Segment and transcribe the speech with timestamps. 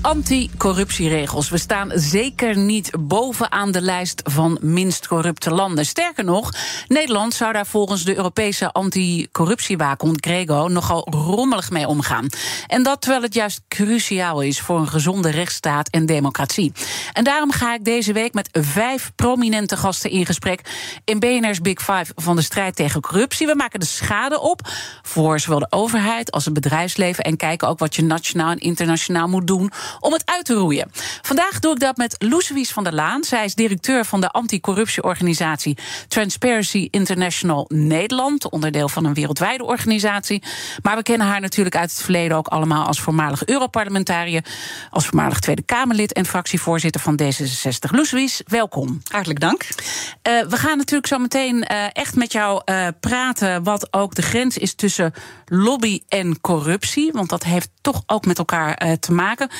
[0.00, 1.48] anticorruptieregels.
[1.48, 5.86] We staan zeker niet bovenaan de lijst van minst corrupte landen.
[5.86, 6.52] Sterker nog,
[6.88, 12.26] Nederland zou daar volgens de Europese anticorruptiewaakhond Grego nogal rommelig mee omgaan.
[12.66, 16.72] En dat terwijl het juist cruciaal is voor een gezonde rechtsstaat en democratie.
[17.12, 20.60] En daarom ga ik deze week met vijf prominente gasten in gesprek
[21.04, 23.46] in BNR's Big Five van de strijd tegen corruptie.
[23.46, 24.60] We maken de schade op
[25.02, 29.28] voor zowel de overheid als het bedrijfsleven en kijken ook wat je nationaal en internationaal
[29.28, 30.90] moet doen om het uit te roeien.
[31.22, 33.24] Vandaag doe ik dat met Loesewies van der Laan.
[33.24, 40.42] Zij is directeur van de anticorruptieorganisatie Transparency International Nederland, onderdeel van een wereldwijde organisatie.
[40.82, 44.44] Maar we kennen haar natuurlijk uit het verleden ook allemaal als voormalig Europarlementariër,
[44.90, 47.90] als voormalig Tweede Kamerlid en fractievoorzitter van D66.
[47.90, 49.02] Loesewies, welkom.
[49.10, 49.62] Hartelijk dank.
[49.62, 54.22] Uh, we gaan natuurlijk zo meteen uh, echt met jou uh, praten wat ook de
[54.22, 55.12] grens is tussen
[55.46, 59.50] lobby en corruptie, want dat heeft toch ook met elkaar te maken.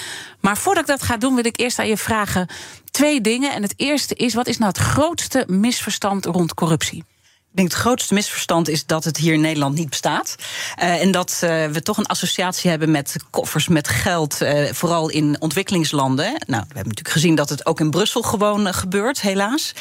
[0.40, 2.48] Maar voordat ik dat ga doen, wil ik eerst aan je vragen
[2.90, 3.52] twee dingen.
[3.52, 7.04] En het eerste is: wat is nou het grootste misverstand rond corruptie?
[7.50, 10.34] Ik denk het grootste misverstand is dat het hier in Nederland niet bestaat.
[10.82, 15.08] Uh, en dat uh, we toch een associatie hebben met koffers met geld, uh, vooral
[15.08, 16.26] in ontwikkelingslanden.
[16.26, 19.72] Nou, we hebben natuurlijk gezien dat het ook in Brussel gewoon gebeurt, helaas.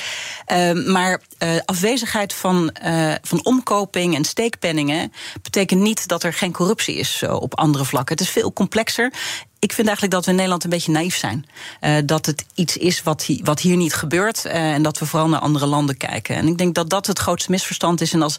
[0.86, 1.22] maar
[1.66, 2.76] afwezigheid van,
[3.22, 8.16] van omkoping en steekpenningen betekent niet dat er geen corruptie is op andere vlakken.
[8.18, 9.14] Het is veel complexer
[9.60, 11.46] ik vind eigenlijk dat we in Nederland een beetje naïef zijn.
[11.82, 14.46] Uh, dat het iets is wat, hier, wat hier niet gebeurt.
[14.46, 16.36] Uh, en dat we vooral naar andere landen kijken.
[16.36, 18.14] En ik denk dat dat het grootste misverstand is.
[18.14, 18.38] En als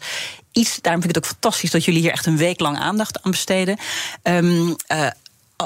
[0.51, 3.23] iets, daarom vind ik het ook fantastisch dat jullie hier echt een week lang aandacht
[3.23, 3.77] aan besteden.
[4.23, 5.07] Um, uh,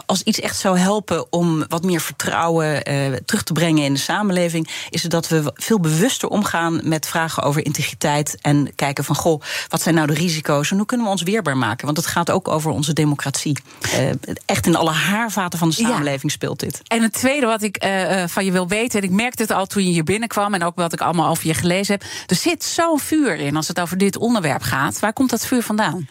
[0.05, 3.99] als iets echt zou helpen om wat meer vertrouwen uh, terug te brengen in de
[3.99, 9.15] samenleving, is het dat we veel bewuster omgaan met vragen over integriteit en kijken van
[9.15, 11.85] goh, wat zijn nou de risico's en hoe kunnen we ons weerbaar maken?
[11.85, 13.57] Want het gaat ook over onze democratie.
[13.83, 14.09] Uh,
[14.45, 16.29] echt in alle haarvaten van de samenleving ja.
[16.29, 16.81] speelt dit.
[16.87, 19.65] En het tweede wat ik uh, van je wil weten, en ik merkte het al
[19.65, 22.63] toen je hier binnenkwam en ook wat ik allemaal over je gelezen heb, er zit
[22.63, 24.99] zo'n vuur in als het over dit onderwerp gaat.
[24.99, 26.07] Waar komt dat vuur vandaan?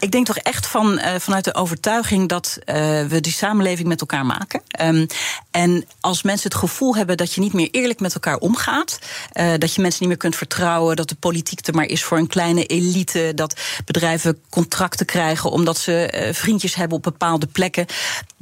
[0.00, 2.58] Ik denk toch echt van, vanuit de overtuiging dat
[3.08, 4.62] we die samenleving met elkaar maken.
[4.80, 5.06] Um,
[5.50, 8.98] en als mensen het gevoel hebben dat je niet meer eerlijk met elkaar omgaat,
[9.32, 12.18] uh, dat je mensen niet meer kunt vertrouwen, dat de politiek er maar is voor
[12.18, 17.86] een kleine elite, dat bedrijven contracten krijgen omdat ze vriendjes hebben op bepaalde plekken,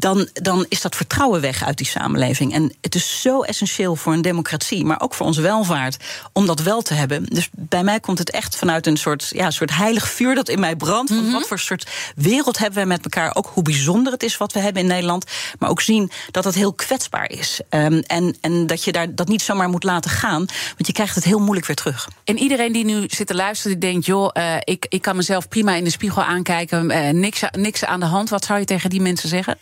[0.00, 2.54] dan, dan is dat vertrouwen weg uit die samenleving.
[2.54, 5.96] En het is zo essentieel voor een democratie, maar ook voor onze welvaart,
[6.32, 7.24] om dat wel te hebben.
[7.24, 10.60] Dus bij mij komt het echt vanuit een soort, ja, soort heilig vuur dat in
[10.60, 11.10] mij brandt.
[11.10, 11.32] Mm -hmm.
[11.32, 13.36] Wat voor soort wereld hebben we met elkaar?
[13.36, 15.24] Ook hoe bijzonder het is wat we hebben in Nederland.
[15.58, 17.60] Maar ook zien dat het heel kwetsbaar is.
[17.70, 20.46] Um, en, en dat je daar dat niet zomaar moet laten gaan.
[20.66, 22.08] Want je krijgt het heel moeilijk weer terug.
[22.24, 25.48] En iedereen die nu zit te luisteren, die denkt: joh, uh, ik, ik kan mezelf
[25.48, 26.90] prima in de spiegel aankijken.
[26.90, 28.28] Uh, niks, niks aan de hand.
[28.28, 29.58] Wat zou je tegen die mensen zeggen?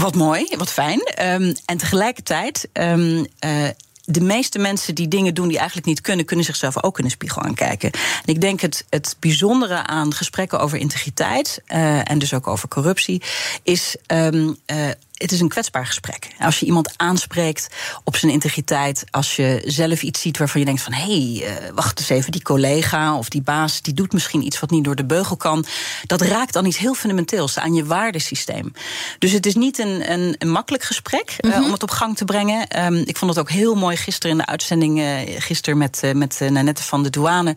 [0.00, 1.00] Wat mooi, wat fijn.
[1.22, 2.68] Um, en tegelijkertijd.
[2.72, 3.68] Um, uh,
[4.04, 7.10] de meeste mensen die dingen doen die eigenlijk niet kunnen, kunnen zichzelf ook in de
[7.10, 7.90] spiegel aankijken.
[7.92, 12.68] En ik denk het, het bijzondere aan gesprekken over integriteit uh, en dus ook over
[12.68, 13.22] corruptie
[13.62, 13.96] is.
[14.06, 16.28] Um, uh, het is een kwetsbaar gesprek.
[16.38, 17.68] Als je iemand aanspreekt
[18.04, 21.70] op zijn integriteit, als je zelf iets ziet waarvan je denkt van hé, hey, uh,
[21.74, 24.94] wacht eens even, die collega of die baas die doet misschien iets wat niet door
[24.94, 25.64] de beugel kan,
[26.06, 28.72] dat raakt dan iets heel fundamenteels aan je waardesysteem.
[29.18, 31.60] Dus het is niet een, een, een makkelijk gesprek mm -hmm.
[31.60, 32.84] uh, om het op gang te brengen.
[32.84, 36.40] Um, ik vond het ook heel mooi gisteren in de uitzending, uh, gisteren met, met
[36.50, 37.56] Nanette van de Douane,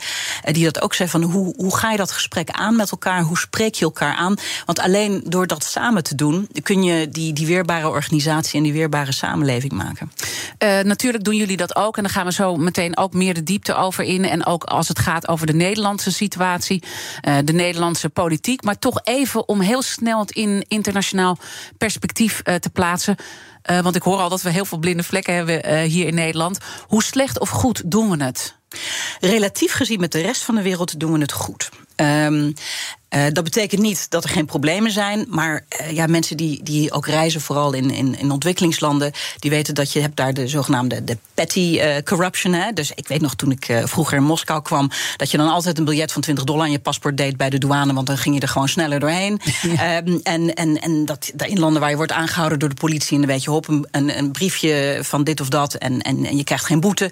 [0.51, 3.37] die dat ook zei van hoe, hoe ga je dat gesprek aan met elkaar, hoe
[3.37, 4.35] spreek je elkaar aan?
[4.65, 8.73] Want alleen door dat samen te doen kun je die, die weerbare organisatie en die
[8.73, 10.11] weerbare samenleving maken.
[10.63, 11.97] Uh, natuurlijk doen jullie dat ook.
[11.97, 14.25] En dan gaan we zo meteen ook meer de diepte over in.
[14.25, 16.83] En ook als het gaat over de Nederlandse situatie,
[17.27, 18.63] uh, de Nederlandse politiek.
[18.63, 21.37] Maar toch even om heel snel het in internationaal
[21.77, 23.15] perspectief uh, te plaatsen.
[23.71, 26.15] Uh, want ik hoor al dat we heel veel blinde vlekken hebben uh, hier in
[26.15, 26.57] Nederland.
[26.87, 28.55] Hoe slecht of goed doen we het?
[29.19, 31.69] Relatief gezien met de rest van de wereld doen we het goed.
[31.95, 32.53] Um,
[33.09, 35.25] uh, dat betekent niet dat er geen problemen zijn.
[35.29, 39.75] Maar uh, ja, mensen die, die ook reizen, vooral in, in, in ontwikkelingslanden, die weten
[39.75, 42.53] dat je hebt daar de zogenaamde de petty uh, corruption.
[42.53, 42.71] Hè.
[42.73, 45.85] Dus ik weet nog toen ik vroeger in Moskou kwam, dat je dan altijd een
[45.85, 48.41] biljet van 20 dollar in je paspoort deed bij de douane, want dan ging je
[48.41, 49.41] er gewoon sneller doorheen.
[49.61, 49.97] Ja.
[49.97, 53.21] Um, en en, en dat, in landen waar je wordt aangehouden door de politie, en
[53.21, 56.43] dan weet je hop, een, een briefje van dit of dat, en, en, en je
[56.43, 57.11] krijgt geen boete.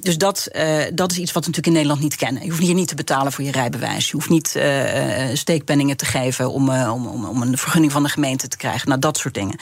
[0.00, 0.48] dus dat,
[0.94, 2.42] dat is iets wat we natuurlijk in Nederland niet kennen.
[2.42, 4.06] Je hoeft hier niet te betalen voor je rijbewijs.
[4.06, 4.64] Je hoeft niet uh,
[5.32, 8.88] steekpenningen te geven om, uh, om, om een vergunning van de gemeente te krijgen.
[8.88, 9.58] Nou, dat soort dingen.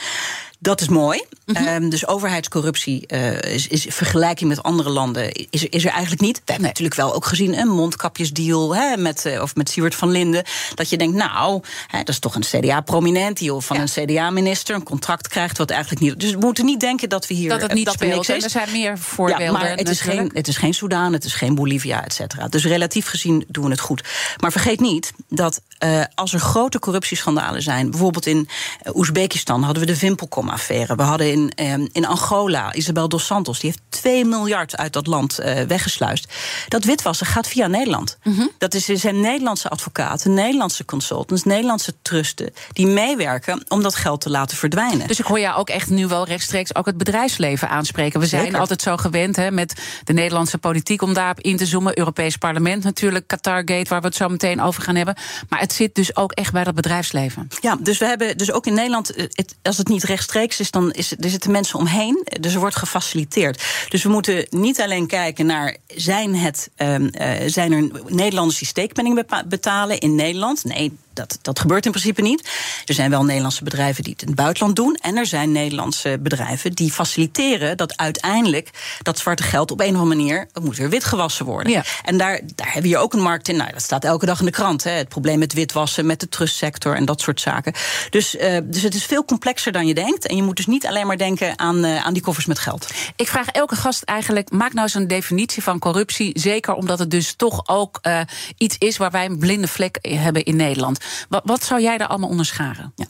[0.58, 1.24] Dat is mooi.
[1.44, 1.66] Mm -hmm.
[1.66, 6.36] um, dus overheidscorruptie uh, is, is vergelijking met andere landen is, is er eigenlijk niet.
[6.36, 6.72] We hebben nee.
[6.72, 10.44] natuurlijk wel ook gezien een mondkapjesdeal hè, met, uh, of met Siewert van Linden.
[10.74, 13.82] Dat je denkt, nou, hè, dat is toch een CDA-prominent die of van ja.
[13.82, 16.20] een CDA-minister een contract krijgt wat eigenlijk niet.
[16.20, 18.28] Dus we moeten niet denken dat we hier dat het niet dat speelt.
[18.28, 19.44] Er, er zijn meer voorbeelden.
[19.44, 22.48] Ja, maar het is, geen, het is geen Soudaan, het is geen Bolivia, et cetera.
[22.48, 24.04] Dus relatief gezien doen we het goed.
[24.40, 28.48] Maar vergeet niet dat uh, als er grote corruptieschandalen zijn, bijvoorbeeld in
[28.94, 30.96] Oezbekistan hadden we de Vimpelkom affaire.
[30.96, 35.06] We hadden in, um, in Angola Isabel dos Santos, die heeft 2 miljard uit dat
[35.06, 36.32] land uh, weggesluist.
[36.68, 38.18] Dat witwassen gaat via Nederland.
[38.22, 38.50] Mm -hmm.
[38.58, 44.30] Dat is, zijn Nederlandse advocaten, Nederlandse consultants, Nederlandse trusten die meewerken om dat geld te
[44.30, 45.08] laten verdwijnen.
[45.08, 48.20] Dus ik hoor jou ook echt nu wel rechtstreeks ook het bedrijfsleven aanspreken.
[48.20, 48.58] We zijn Zeker.
[48.58, 51.98] altijd zo gewend hè, met de Nederlandse politiek om daarop in te zoomen.
[51.98, 55.16] Europees Parlement natuurlijk, Qatargate, waar we het zo meteen over gaan hebben.
[55.48, 57.48] Maar het zit dus ook echt bij dat bedrijfsleven.
[57.60, 60.92] Ja, dus we hebben dus ook in Nederland, het, als het niet rechtstreeks is, dan
[60.92, 62.26] is, er zitten mensen omheen.
[62.40, 63.64] Dus er wordt gefaciliteerd.
[63.88, 68.68] Dus we moeten niet alleen kijken naar zijn, het, um, uh, zijn er Nederlanders die
[68.68, 70.64] steekpenning betalen in Nederland.
[70.64, 72.48] Nee, dat, dat gebeurt in principe niet.
[72.84, 74.94] Er zijn wel Nederlandse bedrijven die het in het buitenland doen.
[74.94, 78.70] En er zijn Nederlandse bedrijven die faciliteren dat uiteindelijk
[79.02, 81.72] dat zwarte geld op een of andere manier moet weer wit gewassen worden.
[81.72, 81.84] Ja.
[82.04, 83.56] En daar, daar hebben je ook een markt in.
[83.56, 84.84] Nou, dat staat elke dag in de krant.
[84.84, 84.90] Hè.
[84.90, 87.72] Het probleem met witwassen, met de trustsector en dat soort zaken.
[88.10, 90.26] Dus, uh, dus het is veel complexer dan je denkt.
[90.26, 92.90] En je moet dus niet alleen maar denken aan, uh, aan die koffers met geld.
[93.16, 96.40] Ik vraag elke gast eigenlijk: maak nou eens een definitie van corruptie.
[96.40, 98.20] Zeker omdat het dus toch ook uh,
[98.56, 101.04] iets is waar wij een blinde vlek hebben in Nederland.
[101.28, 102.92] Wat, wat zou jij daar allemaal onderscharen?
[102.96, 103.06] Ja.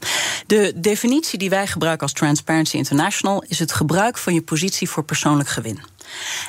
[0.46, 5.04] De definitie die wij gebruiken als Transparency International is het gebruik van je positie voor
[5.04, 5.80] persoonlijk gewin.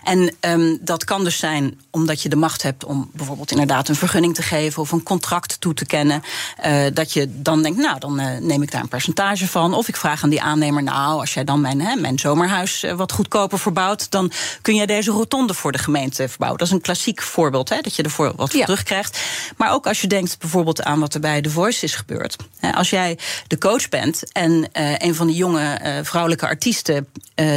[0.04, 3.96] En um, dat kan dus zijn omdat je de macht hebt om bijvoorbeeld inderdaad een
[3.96, 6.22] vergunning te geven of een contract toe te kennen.
[6.66, 9.74] Uh, dat je dan denkt, nou, dan uh, neem ik daar een percentage van.
[9.74, 12.94] Of ik vraag aan die aannemer, nou, als jij dan mijn, hè, mijn zomerhuis uh,
[12.94, 14.32] wat goedkoper verbouwt, dan
[14.62, 16.60] kun jij deze rotonde voor de gemeente verbouwen.
[16.60, 18.66] Dat is een klassiek voorbeeld, hè, dat je ervoor wat voor ja.
[18.66, 19.20] terugkrijgt.
[19.58, 22.36] Maar ook als je denkt bijvoorbeeld aan wat er bij The Voice is gebeurd.
[22.74, 23.18] Als jij
[23.48, 27.08] de coach bent en een van die jonge vrouwelijke artiesten,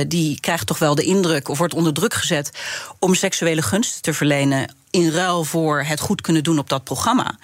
[0.08, 2.51] die krijgt toch wel de indruk of wordt onder druk gezet
[2.99, 7.39] om seksuele gunsten te verlenen in ruil voor het goed kunnen doen op dat programma,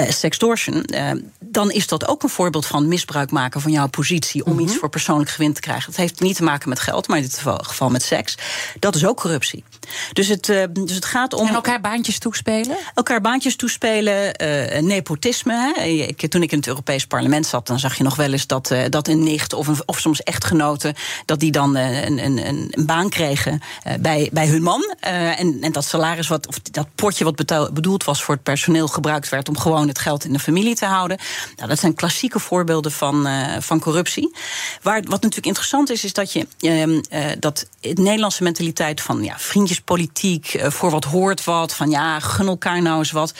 [0.00, 4.44] uh, sextortion, uh, dan is dat ook een voorbeeld van misbruik maken van jouw positie
[4.44, 4.66] om mm -hmm.
[4.66, 5.86] iets voor persoonlijk gewin te krijgen.
[5.86, 8.34] Dat heeft niet te maken met geld, maar in dit geval met seks.
[8.78, 9.64] Dat is ook corruptie.
[10.12, 11.46] Dus het, uh, dus het gaat om.
[11.46, 12.76] En elkaar baantjes toespelen?
[12.94, 14.34] Elkaar baantjes toespelen,
[14.86, 15.52] nepotisme.
[15.52, 15.82] Hè.
[15.82, 18.74] Ik, toen ik in het Europees Parlement zat, dan zag je nog wel eens dat,
[18.88, 20.94] dat een nicht of, een, of soms echtgenoten,
[21.24, 23.60] dat die dan een, een, een, baan kregen
[24.00, 24.94] bij, bij hun man.
[25.00, 26.46] en, en dat salaris wat.
[26.46, 30.24] Of dat potje wat bedoeld was voor het personeel gebruikt werd om gewoon het geld
[30.24, 31.18] in de familie te houden.
[31.56, 33.28] Nou, dat zijn klassieke voorbeelden van,
[33.60, 34.34] van corruptie.
[34.82, 39.38] Waar, wat natuurlijk interessant is, is dat je uh, dat de Nederlandse mentaliteit van ja,
[39.84, 43.34] vriendjespolitiek, uh, voor wat hoort wat, van ja, gun elkaar nou eens wat.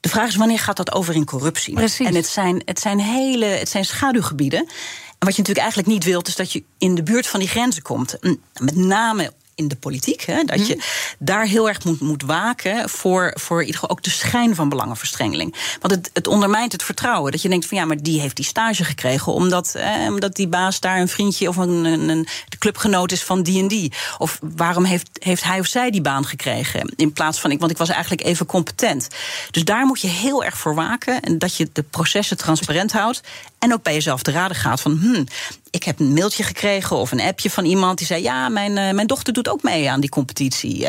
[0.00, 1.74] De vraag is wanneer gaat dat over in corruptie?
[1.74, 2.06] Precies.
[2.06, 4.58] En het zijn, het zijn hele, het zijn schaduwgebieden.
[4.58, 7.48] En wat je natuurlijk eigenlijk niet wilt, is dat je in de buurt van die
[7.48, 8.16] grenzen komt.
[8.60, 10.22] Met name in de politiek.
[10.22, 10.80] Hè, dat je mm.
[11.18, 15.54] Daar heel erg moet, moet waken voor, voor in ook de schijn van belangenverstrengeling.
[15.80, 17.32] Want het, het ondermijnt het vertrouwen.
[17.32, 20.48] Dat je denkt van ja, maar die heeft die stage gekregen omdat, eh, omdat die
[20.48, 23.92] baas daar een vriendje of een, een, een clubgenoot is van die en die.
[24.18, 26.92] Of waarom heeft, heeft hij of zij die baan gekregen?
[26.96, 29.08] In plaats van ik, want ik was eigenlijk even competent.
[29.50, 31.20] Dus daar moet je heel erg voor waken.
[31.20, 33.20] En dat je de processen transparant houdt.
[33.58, 35.26] En ook bij jezelf te raden gaat van hmm,
[35.70, 38.90] ik heb een mailtje gekregen of een appje van iemand die zei: Ja, mijn, uh,
[38.90, 40.88] mijn dochter doet ook mee aan die competitie.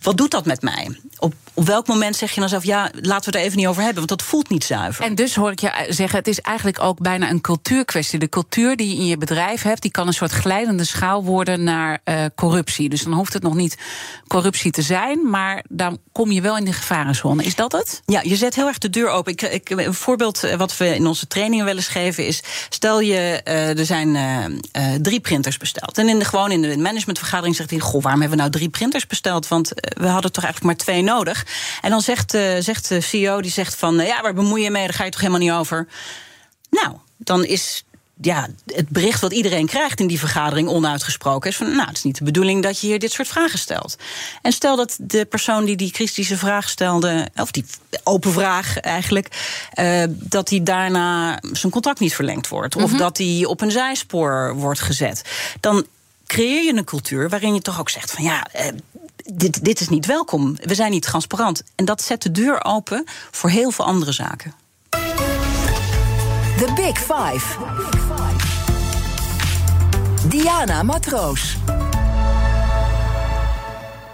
[0.00, 0.98] Wat doet dat met mij?
[1.18, 3.66] Op, op welk moment zeg je dan zelf: Ja, laten we het er even niet
[3.66, 5.04] over hebben, want dat voelt niet zuiver.
[5.04, 8.18] En dus hoor ik je zeggen: Het is eigenlijk ook bijna een cultuurkwestie.
[8.18, 11.64] De cultuur die je in je bedrijf hebt, die kan een soort glijdende schaal worden
[11.64, 12.88] naar uh, corruptie.
[12.88, 13.78] Dus dan hoeft het nog niet
[14.26, 17.44] corruptie te zijn, maar dan kom je wel in de gevarenzone.
[17.44, 18.02] Is dat het?
[18.06, 19.32] Ja, je zet heel erg de deur open.
[19.32, 23.40] Ik, ik, een voorbeeld wat we in onze trainingen wel eens geven is: stel je,
[23.44, 25.98] uh, er zijn uh, drie printers besteld.
[25.98, 28.68] En in de, gewoon in de managementvergadering zegt hij: Goh, waarom hebben we nou drie
[28.68, 29.48] printers besteld?
[29.48, 31.46] Want we hadden toch eigenlijk maar twee nodig.
[31.80, 33.96] En dan zegt, uh, zegt de CEO, die zegt van...
[33.96, 35.86] ja, waar bemoei je mee, daar ga je toch helemaal niet over.
[36.70, 37.84] Nou, dan is
[38.20, 42.02] ja, het bericht wat iedereen krijgt in die vergadering onuitgesproken is van, nou, het is
[42.02, 43.96] niet de bedoeling dat je hier dit soort vragen stelt.
[44.42, 47.64] En stel dat de persoon die die kritische vraag stelde, of die
[48.04, 49.28] open vraag eigenlijk,
[49.74, 52.98] uh, dat die daarna zijn contract niet verlengd wordt, of mhm.
[52.98, 55.22] dat die op een zijspoor wordt gezet,
[55.60, 55.86] dan
[56.26, 58.46] creëer je een cultuur waarin je toch ook zegt van ja.
[58.54, 58.66] Uh,
[59.24, 60.56] dit, dit is niet welkom.
[60.60, 61.62] We zijn niet transparant.
[61.74, 64.54] En dat zet de deur open voor heel veel andere zaken.
[64.90, 67.56] The Big Five.
[70.28, 71.56] Diana Matroos.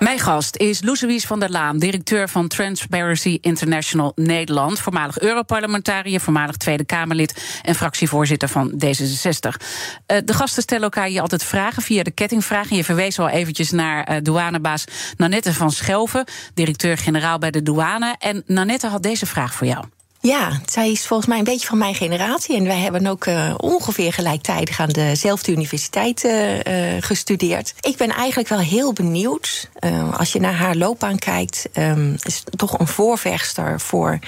[0.07, 4.81] Mijn gast is Louise van der Laan, directeur van Transparency International Nederland.
[4.81, 9.65] Voormalig Europarlementariër, voormalig Tweede Kamerlid en fractievoorzitter van D66.
[10.07, 12.77] Eh, de gasten stellen elkaar je altijd vragen via de kettingvragen.
[12.77, 14.85] Je verwees al eventjes naar uh, douanebaas
[15.17, 18.17] Nanette van Schelven, directeur-generaal bij de douane.
[18.19, 19.85] En Nanette had deze vraag voor jou.
[20.27, 22.57] Ja, zij is volgens mij een beetje van mijn generatie.
[22.57, 26.63] En wij hebben ook uh, ongeveer gelijktijdig aan dezelfde universiteit uh,
[27.01, 27.75] gestudeerd.
[27.81, 29.71] Ik ben eigenlijk wel heel benieuwd.
[30.17, 34.19] als je naar haar loopbaan kijkt, um, is toch een voorvechter voor,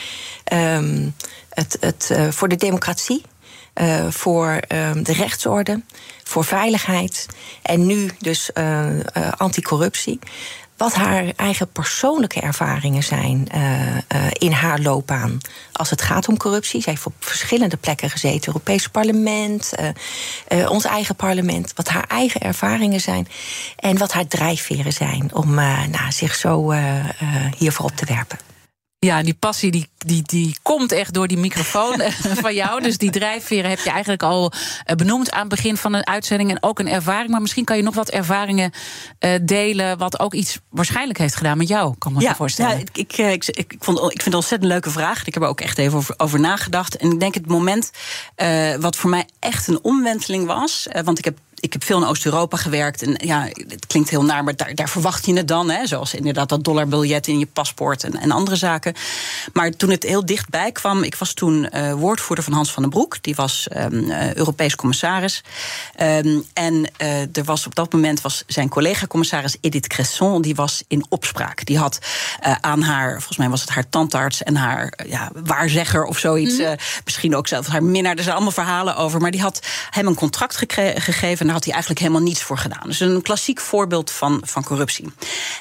[0.52, 1.14] um,
[1.49, 3.23] het, het, voor de democratie.
[4.09, 5.83] Voor uh, de rechtsorde,
[6.25, 7.26] voor veiligheid
[7.62, 8.87] en nu dus uh,
[9.37, 10.19] anticorruptie
[10.79, 13.99] wat haar eigen persoonlijke ervaringen zijn uh, uh,
[14.33, 15.39] in haar loopbaan.
[15.73, 16.83] Als het gaat om corruptie.
[16.83, 18.47] Zij heeft op verschillende plekken gezeten.
[18.47, 19.73] Europees parlement,
[20.53, 21.73] uh, ons eigen parlement.
[21.75, 23.29] Wat haar eigen ervaringen zijn.
[23.77, 26.73] En wat haar drijfveren zijn om nou, zich zo
[27.57, 28.39] hiervoor op te werpen.
[29.00, 32.00] Ja, die passie die, die, die komt echt door die microfoon
[32.45, 32.83] van jou.
[32.83, 34.52] Dus die drijfveren heb je eigenlijk al
[34.85, 36.50] eh, benoemd aan het begin van een uitzending.
[36.50, 37.31] En ook een ervaring.
[37.31, 38.73] Maar misschien kan je nog wat ervaringen
[39.21, 39.99] uh, delen.
[39.99, 42.76] wat ook iets waarschijnlijk heeft gedaan met jou, kan me ja, voorstellen.
[42.76, 45.26] Ja, ik, ik, ik, ik, vond, ik vind het een ontzettend leuke vraag.
[45.26, 46.97] Ik heb er ook echt even over, over nagedacht.
[46.97, 47.90] En ik denk het moment
[48.37, 50.88] uh, wat voor mij echt een omwenteling was.
[51.05, 53.03] want ik heb ik heb veel in Oost-Europa gewerkt.
[53.03, 55.71] En ja, het klinkt heel naar, maar daar, daar verwacht je het dan.
[55.71, 58.95] Hè, zoals inderdaad dat dollarbiljet in je paspoort en, en andere zaken.
[59.53, 62.93] Maar toen het heel dichtbij kwam, ik was toen uh, woordvoerder van Hans van den
[62.93, 63.23] Broek.
[63.23, 65.43] Die was um, Europees commissaris.
[66.03, 70.83] Um, en uh, er was op dat moment was zijn collega-commissaris Edith Cresson, die was
[70.88, 71.65] in opspraak.
[71.65, 71.99] Die had
[72.61, 76.59] aan haar, volgens mij was het haar tandarts en haar ja, waarzegger of zoiets.
[76.59, 76.77] Mm.
[77.05, 78.17] misschien ook zelfs haar minnaar.
[78.17, 79.21] Er zijn allemaal verhalen over.
[79.21, 82.83] Maar die had hem een contract gegeven daar had hij eigenlijk helemaal niets voor gedaan.
[82.85, 85.12] Dus een klassiek voorbeeld van, van corruptie.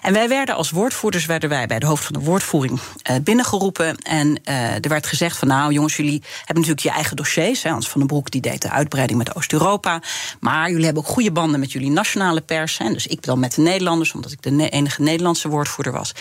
[0.01, 3.97] En wij werden als woordvoerders werden wij bij de hoofd van de woordvoering uh, binnengeroepen.
[3.97, 7.63] En uh, er werd gezegd van nou jongens, jullie hebben natuurlijk je eigen dossiers.
[7.63, 7.69] Hè.
[7.69, 10.01] Hans van den Broek die deed de uitbreiding met Oost-Europa.
[10.39, 12.77] Maar jullie hebben ook goede banden met jullie nationale pers.
[12.77, 12.91] Hè.
[12.91, 16.11] Dus ik dan met de Nederlanders, omdat ik de enige Nederlandse woordvoerder was.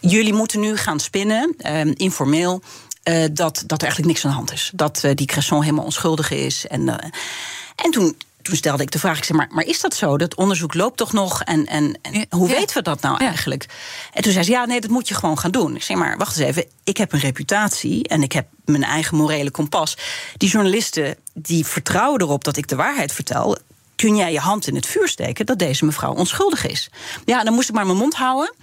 [0.00, 2.62] Jullie moeten nu gaan spinnen, uh, informeel.
[3.08, 4.70] Uh, dat, dat er eigenlijk niks aan de hand is.
[4.74, 6.66] Dat die Cresson helemaal onschuldig is.
[6.66, 6.88] En,
[7.76, 10.16] en toen toen stelde ik de vraag, ik zei, maar, maar is dat zo?
[10.16, 11.42] Dat onderzoek loopt toch nog?
[11.42, 13.66] En, en, en hoe weten we dat nou eigenlijk?
[14.12, 15.76] En toen zei ze, ja, nee, dat moet je gewoon gaan doen.
[15.76, 18.08] Ik zei, maar wacht eens even, ik heb een reputatie...
[18.08, 19.96] en ik heb mijn eigen morele kompas.
[20.36, 23.58] Die journalisten, die vertrouwen erop dat ik de waarheid vertel
[24.04, 26.90] kun jij je hand in het vuur steken dat deze mevrouw onschuldig is?
[27.24, 28.54] Ja, dan moest ik maar mijn mond houden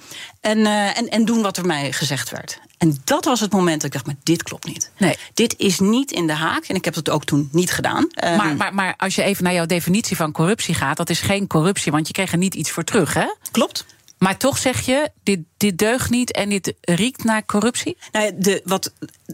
[0.41, 2.59] en, uh, en, en doen wat er mij gezegd werd.
[2.77, 4.91] En dat was het moment dat ik dacht, maar dit klopt niet.
[4.97, 5.15] Nee.
[5.33, 6.63] Dit is niet in de haak.
[6.63, 8.07] En ik heb het ook toen niet gedaan.
[8.13, 10.97] Maar, ehm, maar, maar als je even naar jouw definitie van corruptie gaat...
[10.97, 13.25] dat is geen corruptie, want je kreeg er niet iets voor terug, hè?
[13.51, 13.85] Klopt.
[14.23, 17.97] Maar toch zeg je, dit, dit deugt niet en dit riekt naar corruptie?
[18.11, 18.91] Nou, de, wat,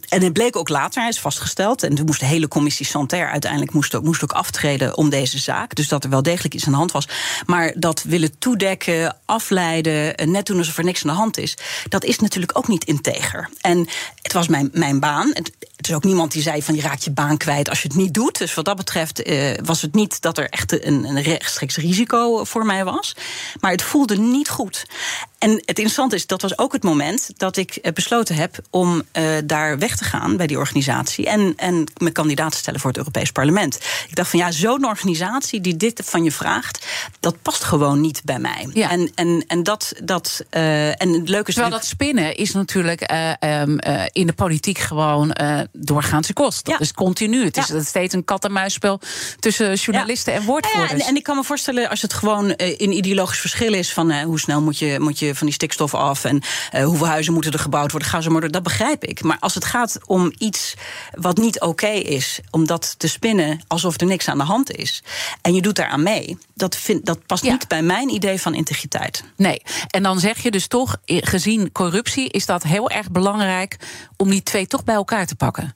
[0.10, 1.84] en het bleek ook later, hij is vastgesteld.
[1.84, 5.40] En toen moest de hele commissie Santer uiteindelijk moest ook, moest ook aftreden om deze
[5.40, 5.76] zaak.
[5.76, 7.08] Dus dat er wel degelijk iets aan de hand was.
[7.46, 11.58] Maar dat willen toedekken, afleiden, net doen alsof er niks aan de hand is.
[11.90, 13.50] Dat is natuurlijk ook niet integer.
[13.62, 13.88] En
[14.22, 15.30] het was mijn, mijn baan.
[15.34, 17.98] Het, is ook niemand die zei van je raakt je baan kwijt als je het
[17.98, 18.38] niet doet.
[18.38, 22.44] Dus wat dat betreft eh, was het niet dat er echt een, een rechtstreeks risico
[22.44, 23.16] voor mij was.
[23.60, 24.77] Maar het voelde niet goed.
[24.78, 25.37] doet.
[25.38, 29.02] En het interessante is, dat was ook het moment dat ik eh, besloten heb om
[29.14, 32.90] uh, daar weg te gaan bij die organisatie en, en me kandidaat te stellen voor
[32.90, 33.76] het Europees Parlement.
[34.10, 36.86] Ik dacht van ja, zo'n organisatie die dit van je vraagt,
[37.20, 38.70] dat past gewoon niet bij mij.
[38.74, 38.90] Ja.
[38.90, 41.54] En, en, en dat, dat uh, en het leuke is.
[41.54, 43.80] Terwijl dat spinnen is natuurlijk uh, um,
[44.12, 45.36] in de politiek gewoon
[45.72, 46.66] doorgaans kost.
[46.66, 46.80] Dat ja.
[46.80, 47.44] is continu.
[47.44, 47.82] Het is ja.
[47.82, 49.00] steeds een kat-en-muisspel
[49.40, 50.92] tussen journalisten en woordvoerders.
[50.92, 54.22] Ja, en, en, ik kan me voorstellen, als het gewoon in ideologisch verschil is van
[54.22, 56.42] hoe snel moet je, moet je je van die stikstof af en
[56.76, 58.52] uh, hoeveel huizen moeten er gebouwd worden, ga zo maar door.
[58.52, 59.24] Dat begrijp ik.
[59.24, 60.74] Maar als het gaat om iets
[61.12, 65.04] wat niet oké is, om dat te spinnen alsof er niks aan de hand is,
[65.42, 69.24] en je doet daaraan mee, dat, vind, dat past niet bij mijn idee van integriteit.
[69.36, 73.78] Nee, en dan zeg je dus toch, gezien corruptie, is dat heel erg belangrijk
[74.18, 75.76] om die twee toch bij elkaar te pakken.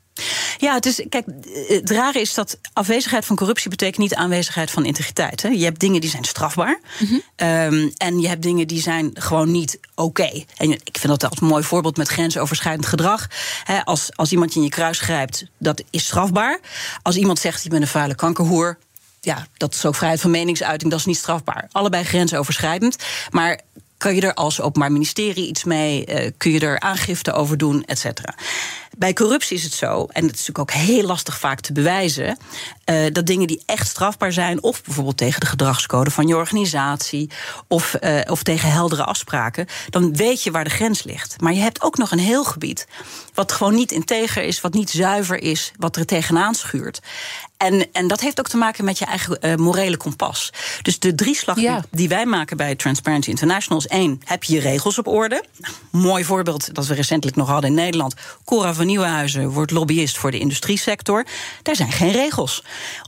[0.57, 1.25] Ja, het is, kijk,
[1.67, 5.41] het rare is dat afwezigheid van corruptie betekent niet aanwezigheid van integriteit.
[5.41, 5.49] Hè.
[5.49, 6.79] Je hebt dingen die zijn strafbaar.
[6.99, 7.15] Mhm.
[7.35, 10.29] Ehm, en je hebt dingen die zijn gewoon niet oké.
[10.57, 13.27] En ik vind dat als een mooi voorbeeld met grensoverschrijdend gedrag.
[13.83, 16.59] als, als iemand je in je kruis grijpt, dat is strafbaar.
[17.01, 18.77] Als iemand zegt, je bent een vuile kankerhoer,
[19.21, 21.67] ja, dat is ook vrijheid van meningsuiting, dat is niet strafbaar.
[21.71, 22.95] Allebei grensoverschrijdend.
[23.29, 23.59] Maar
[23.97, 26.05] kan je er als openbaar ministerie iets mee?
[26.07, 28.35] Uh, kun je er aangifte over doen, et cetera?
[29.01, 32.37] Bij corruptie is het zo, en het is natuurlijk ook heel lastig vaak te bewijzen,
[32.85, 37.29] uh, dat dingen die echt strafbaar zijn, of bijvoorbeeld tegen de gedragscode van je organisatie,
[37.67, 41.41] of, uh, of tegen heldere afspraken, dan weet je waar de grens ligt.
[41.41, 42.87] Maar je hebt ook nog een heel gebied
[43.33, 46.99] wat gewoon niet integer is, wat niet zuiver is, wat er tegenaan schuurt.
[47.57, 50.53] En, en dat heeft ook te maken met je eigen uh, morele kompas.
[50.81, 51.83] Dus de drieslag ja.
[51.91, 55.43] die, wij maken bij Transparency International is één: heb je je regels op orde?
[55.57, 58.13] Nou, mooi voorbeeld dat we recentelijk nog hadden in Nederland.
[58.45, 61.25] Cora van Nieuwenhuizen wordt lobbyist voor de industriesector.
[61.61, 62.63] Daar zijn geen regels.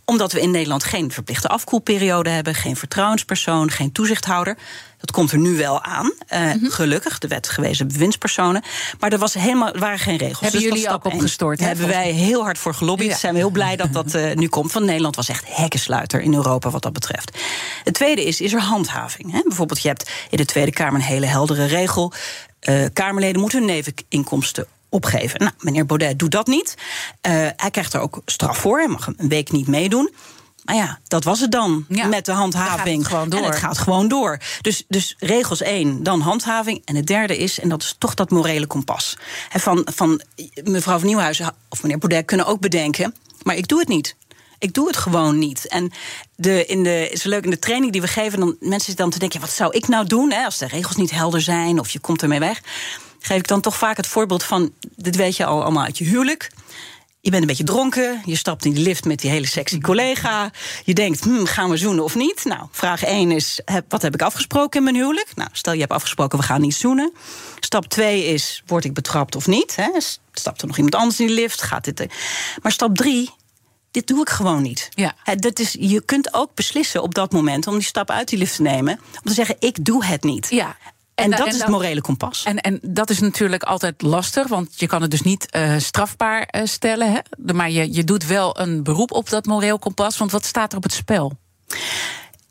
[0.05, 4.57] Omdat we in Nederland geen verplichte afkoelperiode hebben, geen vertrouwenspersoon, geen toezichthouder.
[4.97, 8.63] Dat komt er nu wel aan, uh, Gelukkig, de wet gewezen bewindspersonen.
[8.99, 10.39] Maar er was helemaal, waren geen regels.
[10.39, 11.59] Hebben dus jullie ook opgestort?
[11.59, 13.07] Daar hebben wij heel hard voor gelobbyd.
[13.07, 13.15] Ja.
[13.15, 14.71] Zijn we heel blij dat dat uh, nu komt.
[14.71, 17.37] Want Nederland was echt hekkensluiter in Europa wat dat betreft.
[17.83, 19.31] Het tweede is, is er handhaving.
[19.31, 19.41] Hè?
[19.43, 22.13] Bijvoorbeeld, je hebt in de Tweede Kamer een hele heldere regel.
[22.69, 25.39] Uh, Kamerleden moeten hun neveninkomsten opgeven.
[25.39, 26.75] Nou, meneer Baudet doet dat niet.
[26.75, 28.77] Uh, hij krijgt er ook straf voor.
[28.77, 30.13] Hij mag een week niet meedoen.
[30.63, 32.97] Maar ja, dat was het dan met de handhaving.
[32.97, 33.39] Het gewoon door.
[33.39, 34.39] En het gaat gewoon door.
[34.61, 36.81] Dus, dus regels één, dan handhaving.
[36.85, 39.17] En het derde is, en dat is toch dat morele kompas.
[39.49, 40.21] Van, van
[40.63, 43.15] mevrouw van Nieuwhuizen of meneer Baudet kunnen ook bedenken...
[43.41, 44.15] maar ik doe het niet.
[44.59, 45.67] Ik doe het gewoon niet.
[45.67, 45.91] En
[46.35, 49.09] de, in de, is leuk in de training die we geven, dan mensen zitten dan
[49.09, 51.89] te denken: wat zou ik nou doen hè, als de regels niet helder zijn of
[51.89, 52.61] je komt ermee weg?
[53.25, 56.03] Geef ik dan toch vaak het voorbeeld van: dit weet je al allemaal uit je
[56.03, 56.51] huwelijk.
[57.21, 60.51] Je bent een beetje dronken, je stapt in die lift met die hele sexy collega.
[60.83, 62.45] Je denkt, hm, gaan we zoenen of niet?
[62.45, 65.31] Nou, vraag 1 is, wat heb ik afgesproken in mijn huwelijk?
[65.35, 67.13] Nou, stel je hebt afgesproken, we gaan niet zoenen.
[67.59, 69.75] Stap 2 is, word ik betrapt of niet?
[69.75, 69.89] Hè?
[70.31, 71.61] Stapt er nog iemand anders in die lift?
[71.61, 72.05] Gaat dit...
[72.61, 73.29] Maar stap 3,
[73.91, 74.89] dit doe ik gewoon niet.
[74.89, 75.15] Ja.
[75.35, 78.55] dat is, je kunt ook beslissen op dat moment om die stap uit die lift
[78.55, 78.99] te nemen.
[78.99, 80.49] Om te zeggen, ik doe het niet.
[80.49, 80.77] Ja.
[81.15, 82.43] En, dat is het morele kompas.
[82.43, 86.47] En, en dat is natuurlijk altijd lastig, want je kan het dus niet uh, strafbaar
[86.51, 87.11] uh, stellen.
[87.11, 87.19] Hè?
[87.53, 90.17] Maar je, je doet wel een beroep op dat moreel kompas.
[90.17, 91.37] Want wat staat er op het spel?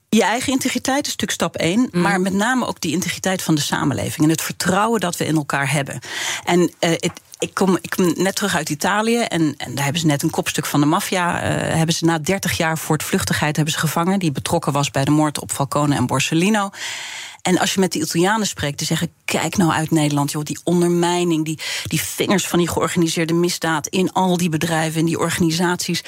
[0.09, 2.01] Je eigen integriteit is natuurlijk stap één, mm.
[2.01, 5.37] maar met name ook die integriteit van de samenleving en het vertrouwen dat we in
[5.37, 5.99] elkaar hebben.
[6.45, 7.11] En uh, het,
[7.43, 10.31] ik kom, ik kom net terug uit Italië en, en daar hebben ze net een
[10.31, 11.43] kopstuk van de maffia.
[11.43, 14.19] Uh, hebben ze na 30 jaar voortvluchtigheid hebben ze gevangen.
[14.19, 16.71] Die betrokken was bij de moord op Falcone en Borsellino.
[17.43, 20.61] En als je met de Italianen spreekt, die zeggen: kijk nou uit Nederland, joh, die
[20.65, 26.03] ondermijning, die, die vingers van die georganiseerde misdaad in al die bedrijven en die organisaties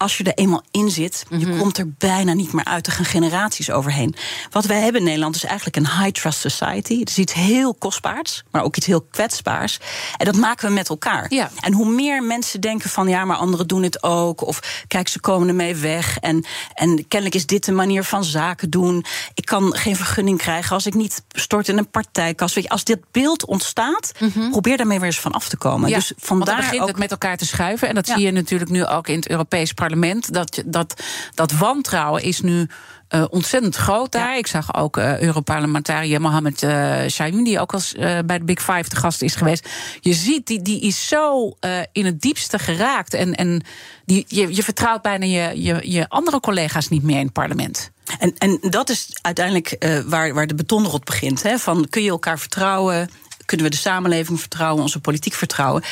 [0.00, 1.58] als je er eenmaal in zit, je mhm.
[1.58, 2.86] komt er bijna niet meer uit.
[2.86, 4.14] Er gaan generaties overheen.
[4.50, 6.98] Wat wij hebben in Nederland is eigenlijk een high trust society.
[6.98, 9.78] Het is iets heel kostbaars, maar ook iets heel kwetsbaars.
[10.16, 11.26] En dat maken we met elkaar.
[11.28, 11.50] Ja.
[11.60, 14.46] En hoe meer mensen denken van ja, maar anderen doen het ook.
[14.46, 16.18] Of kijk, ze komen ermee weg.
[16.18, 19.04] En, en kennelijk is dit de manier van zaken doen.
[19.34, 22.54] Ik kan geen vergunning krijgen als ik niet stort in een partijkas.
[22.54, 24.50] Weet je, als dit beeld ontstaat, mhm.
[24.50, 25.88] probeer daarmee weer eens van af te komen.
[25.88, 26.88] Ja, dus vandaar begint ook...
[26.88, 27.88] het met elkaar te schuiven.
[27.88, 29.88] En dat zie je natuurlijk nu ook in het Europees parlement
[30.32, 31.02] dat, dat,
[31.34, 32.68] dat wantrouwen is nu
[33.10, 34.36] uh, ontzettend groot daar.
[34.36, 37.92] Ik zag ook uh, Europarlementariër Mohamed uh, Shahin, die ook als
[38.26, 39.68] bij de Big Five te gast is geweest.
[40.00, 41.56] Je ziet, die, die is zo
[41.92, 43.14] in het diepste geraakt.
[43.14, 43.62] En, en
[44.04, 47.90] die, je, je vertrouwt bijna je, je, je andere collega's niet meer in het parlement.
[48.18, 51.42] En, en dat is uiteindelijk waar, waar de betonrot begint.
[51.42, 51.58] Hè?
[51.58, 53.10] Van kun je elkaar vertrouwen?
[53.44, 55.82] Kunnen we de samenleving vertrouwen, onze politiek vertrouwen?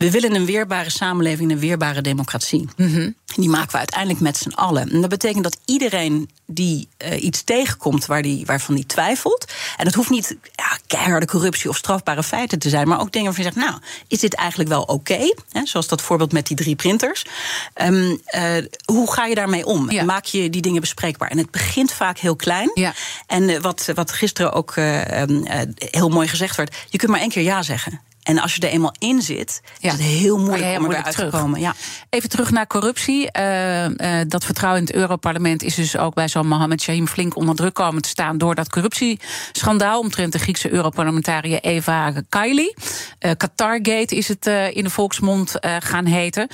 [0.00, 2.68] We willen een weerbare samenleving, een weerbare democratie.
[2.76, 4.90] Mm Die maken we uiteindelijk met z'n allen.
[4.90, 9.44] En dat betekent dat iedereen die uh, iets tegenkomt waar die, waarvan die twijfelt.
[9.76, 12.88] En het hoeft niet ja, keiharde corruptie of strafbare feiten te zijn.
[12.88, 14.92] Maar ook dingen waarvan je zegt, nou, is dit eigenlijk wel oké?
[14.92, 15.64] Okay?
[15.64, 17.24] Zoals dat voorbeeld met die drie printers.
[17.82, 19.90] Um, uh, hoe ga je daarmee om?
[19.90, 20.04] Ja.
[20.04, 21.30] Maak je die dingen bespreekbaar?
[21.30, 22.70] En het begint vaak heel klein.
[22.74, 22.94] Ja.
[23.26, 25.44] En uh, wat, wat gisteren ook um,
[25.76, 26.76] heel mooi gezegd werd.
[26.88, 28.00] Je kunt maar één keer ja zeggen.
[28.22, 31.60] En als je er eenmaal in zit, is het heel moeilijk om eruit te komen.
[31.60, 31.74] Ja.
[32.10, 33.28] Even terug naar corruptie.
[33.38, 33.86] Uh,
[34.28, 37.74] dat vertrouwen in het Europarlement is dus ook bij zo'n Mohammed Shahim flink onder druk
[37.74, 42.74] komen te staan door dat corruptieschandaal omtrent de Griekse Europarlementariër Eva Kaili.
[43.20, 46.48] Uh, Qatargate is het in de volksmond gaan heten.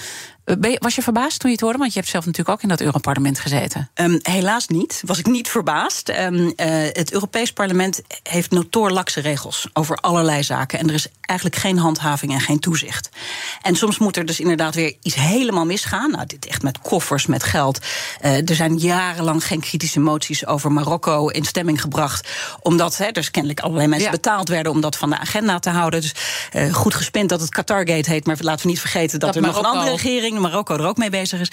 [0.46, 1.78] Eh, was je verbaasd toen je het hoorde?
[1.78, 3.90] Want je hebt zelf natuurlijk ook in dat Europarlement gezeten.
[3.94, 5.02] Um, helaas niet.
[5.06, 6.08] Was ik niet verbaasd.
[6.08, 6.52] Um, uh,
[6.92, 10.78] het Europees Parlement heeft notoor lakse regels over allerlei zaken.
[10.78, 13.08] En er is eigenlijk geen handhaving en geen toezicht.
[13.62, 16.10] En soms moet er dus inderdaad weer iets helemaal misgaan.
[16.10, 17.78] Nou, dit echt met koffers, met geld.
[18.24, 22.28] Uh, er zijn jarenlang geen kritische moties over Marokko in stemming gebracht.
[22.62, 26.00] Omdat hè, dus kennelijk allerlei mensen betaald werden om dat van de agenda te houden.
[26.00, 26.14] Dus
[26.52, 28.26] uh, goed gespind dat het Qatargate heet.
[28.26, 30.96] Maar laten we niet vergeten dat, dat er nog een andere regering Marokko er ook
[30.96, 31.50] mee bezig is.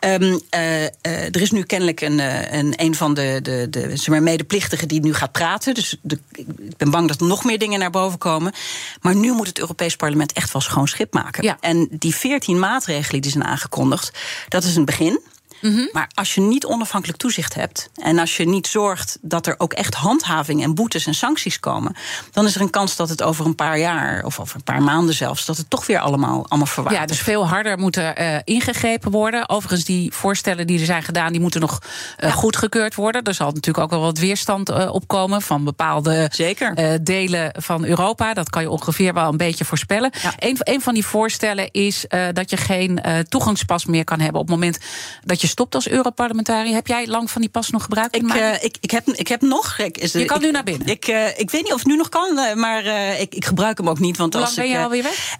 [0.00, 3.96] Um, uh, uh, er is nu kennelijk een, uh, een, een van de, de, de
[3.96, 5.74] zeg maar, medeplichtigen die nu gaat praten.
[5.74, 8.52] Dus de, ik ben bang dat er nog meer dingen naar boven komen.
[9.00, 11.44] Maar nu moet het Europees Parlement echt wel schoon schip maken.
[11.44, 11.56] Ja.
[11.60, 15.20] En die veertien maatregelen die zijn aangekondigd, dat is een begin.
[15.60, 15.88] Mm -hmm.
[15.92, 19.72] Maar als je niet onafhankelijk toezicht hebt en als je niet zorgt dat er ook
[19.72, 21.96] echt handhaving en boetes en sancties komen,
[22.32, 24.82] dan is er een kans dat het over een paar jaar of over een paar
[24.82, 26.96] maanden zelfs, dat het toch weer allemaal, allemaal verwaart.
[26.96, 29.48] Ja, dus veel harder moeten uh, ingegrepen worden.
[29.48, 32.34] Overigens, die voorstellen die er zijn gedaan, die moeten nog uh, ja.
[32.34, 33.22] goedgekeurd worden.
[33.22, 37.02] Er zal natuurlijk ook wel wat weerstand uh, opkomen van bepaalde Zeker.
[37.04, 38.34] delen van Europa.
[38.34, 40.12] Dat kan je ongeveer wel een beetje voorspellen.
[40.22, 40.32] Ja.
[40.38, 44.56] Een, een, van die voorstellen is dat je geen toegangspas meer kan hebben op het
[44.56, 44.78] moment
[45.24, 46.74] dat je stopt als Europarlementariër.
[46.74, 48.16] Heb jij lang van die pas nog gebruikt?
[48.16, 49.78] Ik, uh, ik, ik, heb, ik heb nog.
[49.78, 50.86] Ik, is, je kan ik, nu naar binnen.
[50.86, 52.84] Ik, uh, ik weet niet of het nu nog kan, uh, maar
[53.20, 54.16] ik, ik gebruik hem ook niet.
[54.16, 55.36] Want Hoe als lang ben ik, je alweer weg?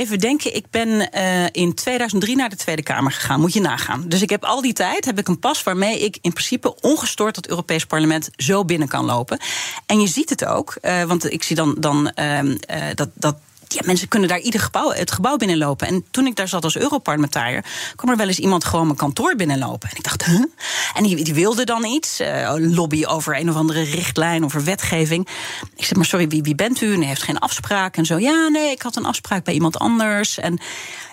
[0.00, 1.10] even denken, ik ben
[1.52, 3.40] in 2003 naar de Tweede Kamer gegaan.
[3.40, 4.04] Moet je nagaan.
[4.08, 7.36] Dus ik heb al die tijd heb ik een pas waarmee ik in principe ongestoord
[7.36, 9.40] het Europees Parlement zo binnen kan lopen.
[9.86, 10.74] En je ziet het ook,
[11.06, 12.12] want ik zie dan, dan
[12.94, 13.36] dat, dat
[13.72, 15.86] ja, mensen kunnen daar ieder gebouw, het gebouw binnenlopen.
[15.86, 17.64] En toen ik daar zat als Europarlementariër,
[17.96, 19.88] kwam er wel eens iemand gewoon mijn kantoor binnenlopen.
[19.90, 20.44] En ik dacht, huh?
[20.94, 25.28] En die, die wilde dan iets, uh, lobby over een of andere richtlijn, over wetgeving.
[25.76, 26.94] Ik zeg, maar sorry, wie, wie bent u?
[26.94, 27.96] En heeft geen afspraak.
[27.96, 30.38] En zo, ja, nee, ik had een afspraak bij iemand anders.
[30.38, 30.58] En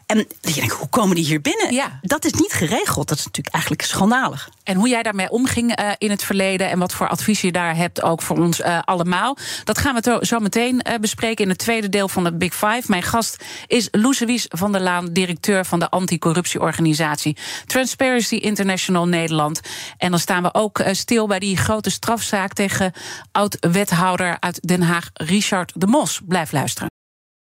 [0.08, 1.74] en je denkt, hoe komen die hier binnen?
[1.74, 2.00] Ja.
[2.02, 3.08] Dat is niet geregeld.
[3.08, 4.50] Dat is natuurlijk eigenlijk schandalig.
[4.64, 7.76] En hoe jij daarmee omging uh, in het verleden en wat voor advies je daar
[7.76, 9.38] hebt, ook voor ons uh, allemaal.
[9.64, 12.84] Dat gaan we zo meteen uh, bespreken in het tweede deel van de Big Five.
[12.86, 19.62] Mijn gast is Loesewies van der Laan, directeur van de anticorruptieorganisatie Transparency International Nederland.
[19.98, 22.94] En dan staan we ook stil bij die grote strafzaak tegen
[23.32, 26.22] oud-wethouder uit Den Haag, Richard de Mos.
[26.26, 26.97] Blijf luisteren.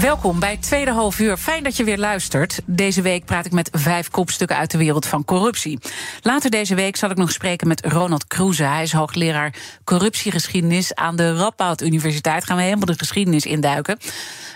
[0.00, 1.36] Welkom bij tweede half uur.
[1.36, 2.60] Fijn dat je weer luistert.
[2.64, 5.78] Deze week praat ik met vijf kopstukken uit de wereld van corruptie.
[6.22, 8.62] Later deze week zal ik nog spreken met Ronald Kroeze.
[8.62, 9.54] Hij is hoogleraar
[9.84, 12.44] corruptiegeschiedenis aan de Radboud Universiteit.
[12.44, 13.98] Gaan we helemaal de geschiedenis induiken.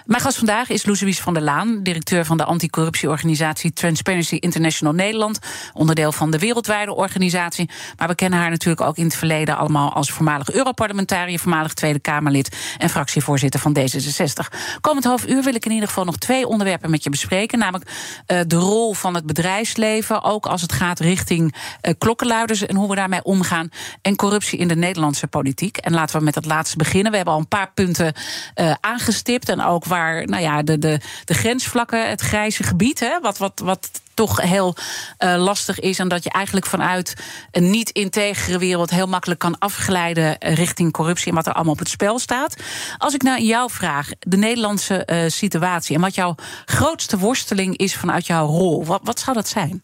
[0.07, 5.39] Mijn gast vandaag is Loesewies van der Laan, directeur van de anticorruptieorganisatie Transparency International Nederland.
[5.73, 7.71] Onderdeel van de wereldwijde organisatie.
[7.97, 11.99] Maar we kennen haar natuurlijk ook in het verleden allemaal als voormalig Europarlementariër, voormalig Tweede
[11.99, 14.57] Kamerlid en fractievoorzitter van D66.
[14.81, 17.59] Komend half uur wil ik in ieder geval nog twee onderwerpen met je bespreken.
[17.59, 22.77] Namelijk uh, de rol van het bedrijfsleven, ook als het gaat richting uh, klokkenluiders en
[22.77, 23.69] hoe we daarmee omgaan.
[24.03, 25.77] En corruptie in de Nederlandse politiek.
[25.77, 27.11] En laten we met het laatste beginnen.
[27.11, 28.15] We hebben al een paar punten
[28.55, 29.49] uh, aangestipt.
[29.49, 33.61] En ook waar nou ja, de, de, de grensvlakken, het grijze gebied, hè, wat, wat,
[33.65, 33.91] wat
[34.27, 34.75] toch heel
[35.19, 35.99] uh, lastig is.
[35.99, 37.15] En dat je eigenlijk vanuit
[37.51, 41.89] een niet-integere wereld heel makkelijk kan afglijden richting corruptie en wat er allemaal op het
[41.89, 42.57] spel staat.
[42.99, 47.95] Als ik naar jou vraag, de Nederlandse uh, situatie en wat jouw grootste worsteling is
[47.95, 49.83] vanuit jouw rol, wat, wat zou dat zijn?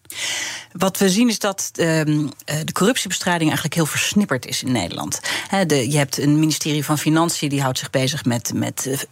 [0.73, 2.31] Wat we zien is dat um,
[2.65, 5.21] de corruptiebestrijding eigenlijk heel versnipperd is in Nederland.
[5.67, 9.07] De, je hebt een ministerie van Financiën die houdt zich bezig met, met,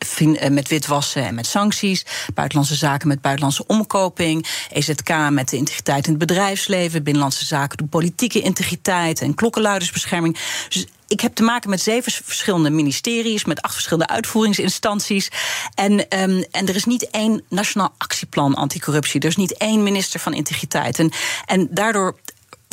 [0.50, 2.06] met witwassen en met sancties.
[2.34, 4.46] Buitenlandse zaken met buitenlandse omkoping.
[4.70, 10.38] EZK Met de integriteit in het bedrijfsleven, binnenlandse zaken doen politieke integriteit en klokkenluidersbescherming.
[10.68, 15.29] Dus ik heb te maken met zeven verschillende ministeries, met acht verschillende uitvoeringsinstanties.
[15.74, 19.20] En, ehm, en er is niet één nationaal actieplan anticorruptie.
[19.20, 20.98] Er is niet één minister van integriteit.
[20.98, 21.12] En,
[21.46, 22.16] en daardoor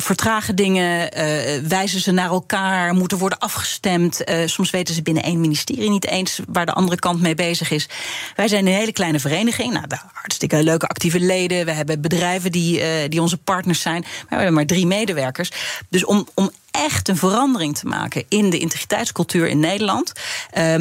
[0.02, 4.20] vertragen dingen, uh, wijzen ze naar elkaar, moeten worden afgestemd.
[4.30, 7.70] Uh, soms weten ze binnen één ministerie niet eens waar de andere kant mee bezig
[7.70, 7.88] is.
[8.36, 9.72] Wij zijn een hele kleine vereniging.
[9.72, 11.64] Nou, hartstikke leuke actieve leden.
[11.64, 14.00] We hebben bedrijven die, uh, die onze partners zijn.
[14.00, 15.50] Maar we hebben maar drie medewerkers.
[15.88, 20.12] Dus om, om echt een verandering te maken in de integriteitscultuur in Nederland,
[20.58, 20.74] uh,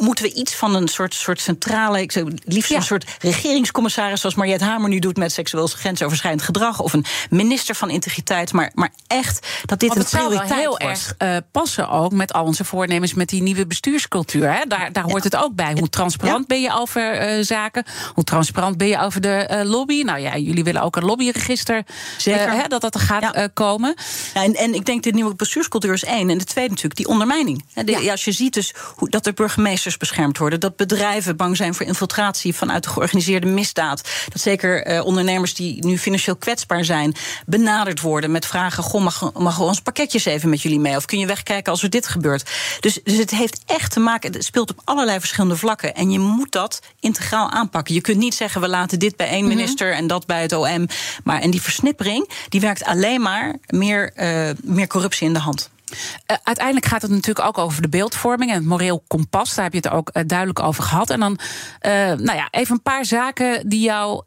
[0.00, 2.76] moeten we iets van een soort, soort centrale, ik zou liefst ja.
[2.76, 7.74] een soort regeringscommissaris, zoals Mariette Hamer nu doet met seksueel grensoverschrijdend gedrag, of een minister
[7.74, 10.84] van integriteit, maar, maar echt dat dit Want een prioriteit zou heel wordt.
[10.84, 14.52] erg uh, passen ook met al onze voornemens met die nieuwe bestuurscultuur.
[14.52, 14.64] Hè?
[14.66, 15.72] Daar, daar hoort het ook bij.
[15.78, 16.46] Hoe transparant ja.
[16.46, 17.84] ben je over uh, zaken?
[18.14, 20.02] Hoe transparant ben je over de lobby?
[20.02, 21.84] Nou ja, jullie willen ook een lobbyregister
[22.18, 22.50] Zeker.
[22.50, 23.94] Hè, dat dat er gaat komen.
[24.34, 26.30] Ja, en, en ik denk de nieuwe bestuurscultuur is één.
[26.30, 27.64] En de tweede natuurlijk die ondermijning.
[27.84, 28.10] De.
[28.10, 29.32] Als je ziet dus hoe, dat de
[29.72, 34.86] burgemeesters beschermd worden, dat bedrijven bang zijn voor infiltratie vanuit de georganiseerde misdaad, dat zeker
[34.86, 37.14] uh, ondernemers die nu financieel kwetsbaar zijn,
[37.46, 40.96] benaderd worden met vragen: Goh, mag, mag ons pakketjes even met jullie mee?
[40.96, 42.50] Of kun je wegkijken als er dit gebeurt?
[42.80, 45.94] Dus, dus het heeft echt te maken, het speelt op allerlei verschillende vlakken.
[45.94, 47.94] En je moet dat integraal aanpakken.
[47.94, 50.02] Je kunt niet zeggen: we laten dit bij één minister mm -hmm.
[50.02, 50.86] en dat bij het OM.
[51.24, 55.71] Maar en die versnippering, die werkt alleen maar meer, uh, meer corruptie in de hand.
[55.92, 59.54] Uh, uiteindelijk gaat het natuurlijk ook over de beeldvorming en het moreel kompas.
[59.54, 61.10] Daar heb je het ook uh, duidelijk over gehad.
[61.10, 61.38] En dan,
[61.82, 64.22] uh, nou ja, even een paar zaken die jou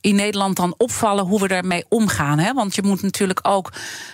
[0.00, 2.38] in Nederland dan opvallen, hoe we daarmee omgaan.
[2.38, 2.52] Hè?
[2.52, 3.72] Want je moet natuurlijk ook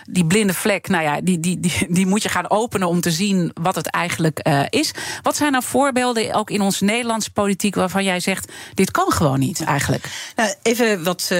[0.09, 3.11] die blinde vlek, nou ja, die, die, die, die moet je gaan openen om te
[3.11, 4.91] zien wat het eigenlijk is.
[5.21, 9.39] Wat zijn nou voorbeelden, ook in onze Nederlandse politiek, waarvan jij zegt: dit kan gewoon
[9.39, 10.31] niet eigenlijk?
[10.35, 11.31] Nou, even wat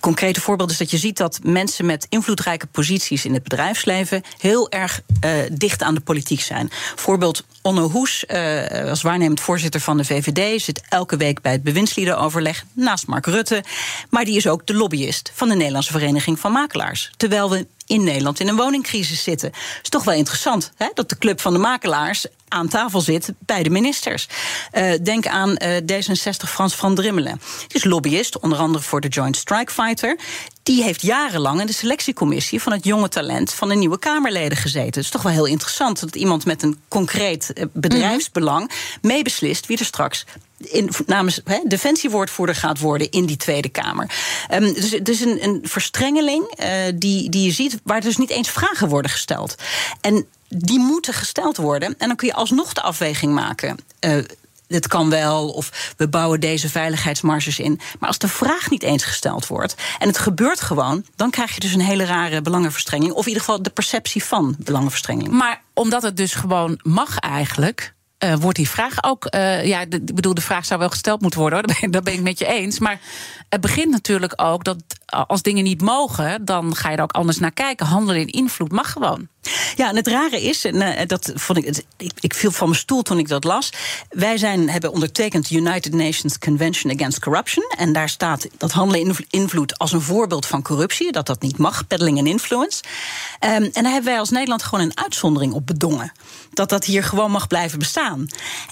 [0.00, 4.70] concrete voorbeeld is dat je ziet dat mensen met invloedrijke posities in het bedrijfsleven heel
[4.70, 6.70] erg uh, dicht aan de politiek zijn.
[6.94, 11.62] Voorbeeld Onno Hoes, uh, als waarnemend voorzitter van de VVD, zit elke week bij het
[11.62, 13.64] bewindsliedenoverleg naast Mark Rutte.
[14.10, 17.10] Maar die is ook de lobbyist van de Nederlandse Vereniging van Makelaars.
[17.16, 19.52] Terwijl we in Nederland in een woningcrisis zitten.
[19.82, 23.62] is toch wel interessant hè, dat de club van de makelaars aan tafel zit bij
[23.62, 24.28] de ministers.
[24.72, 27.40] Uh, denk aan uh, D66 Frans van Drimmelen.
[27.66, 30.18] Die is lobbyist, onder andere voor de Joint Strike Fighter.
[30.62, 34.86] Die heeft jarenlang in de selectiecommissie van het jonge talent van de nieuwe Kamerleden gezeten.
[34.86, 39.10] Het is toch wel heel interessant dat iemand met een concreet uh, bedrijfsbelang -hmm.
[39.10, 40.24] meebeslist wie er straks
[40.58, 44.10] in, namens he, defensiewoordvoerder gaat worden in die Tweede Kamer.
[44.52, 48.30] Um, dus het is een, een verstrengeling uh, die, die je ziet, waar dus niet
[48.30, 49.54] eens vragen worden gesteld.
[50.00, 51.94] En die moeten gesteld worden.
[51.98, 53.76] En dan kun je alsnog de afweging maken.
[54.00, 54.24] Uh,
[54.68, 57.80] het kan wel, of we bouwen deze veiligheidsmarges in.
[57.98, 61.60] Maar als de vraag niet eens gesteld wordt en het gebeurt gewoon, dan krijg je
[61.60, 63.12] dus een hele rare belangenverstrenging.
[63.12, 65.28] Of in ieder geval de perceptie van belangenverstrenging.
[65.28, 67.92] Maar omdat het dus gewoon mag eigenlijk.
[68.24, 69.26] Uh, wordt die vraag ook.
[69.34, 71.68] Uh, ja, ik bedoel, de vraag zou wel gesteld moeten worden, hoor.
[71.72, 72.78] Dat ben, dat ben ik met je eens.
[72.78, 73.00] Maar
[73.48, 77.38] het begint natuurlijk ook dat als dingen niet mogen, dan ga je er ook anders
[77.38, 77.86] naar kijken.
[77.86, 79.28] Handelen in invloed mag gewoon.
[79.76, 81.82] Ja, en het rare is, en uh, dat vond ik,
[82.20, 83.70] ik, viel van mijn stoel toen ik dat las.
[84.08, 87.64] Wij zijn, hebben ondertekend de United Nations Convention Against Corruption.
[87.76, 91.12] En daar staat dat handelen in invloed als een voorbeeld van corruptie.
[91.12, 92.82] Dat dat niet mag, peddling en influence.
[93.40, 96.12] Um, en daar hebben wij als Nederland gewoon een uitzondering op bedongen.
[96.52, 98.18] Dat dat hier gewoon mag blijven bestaan.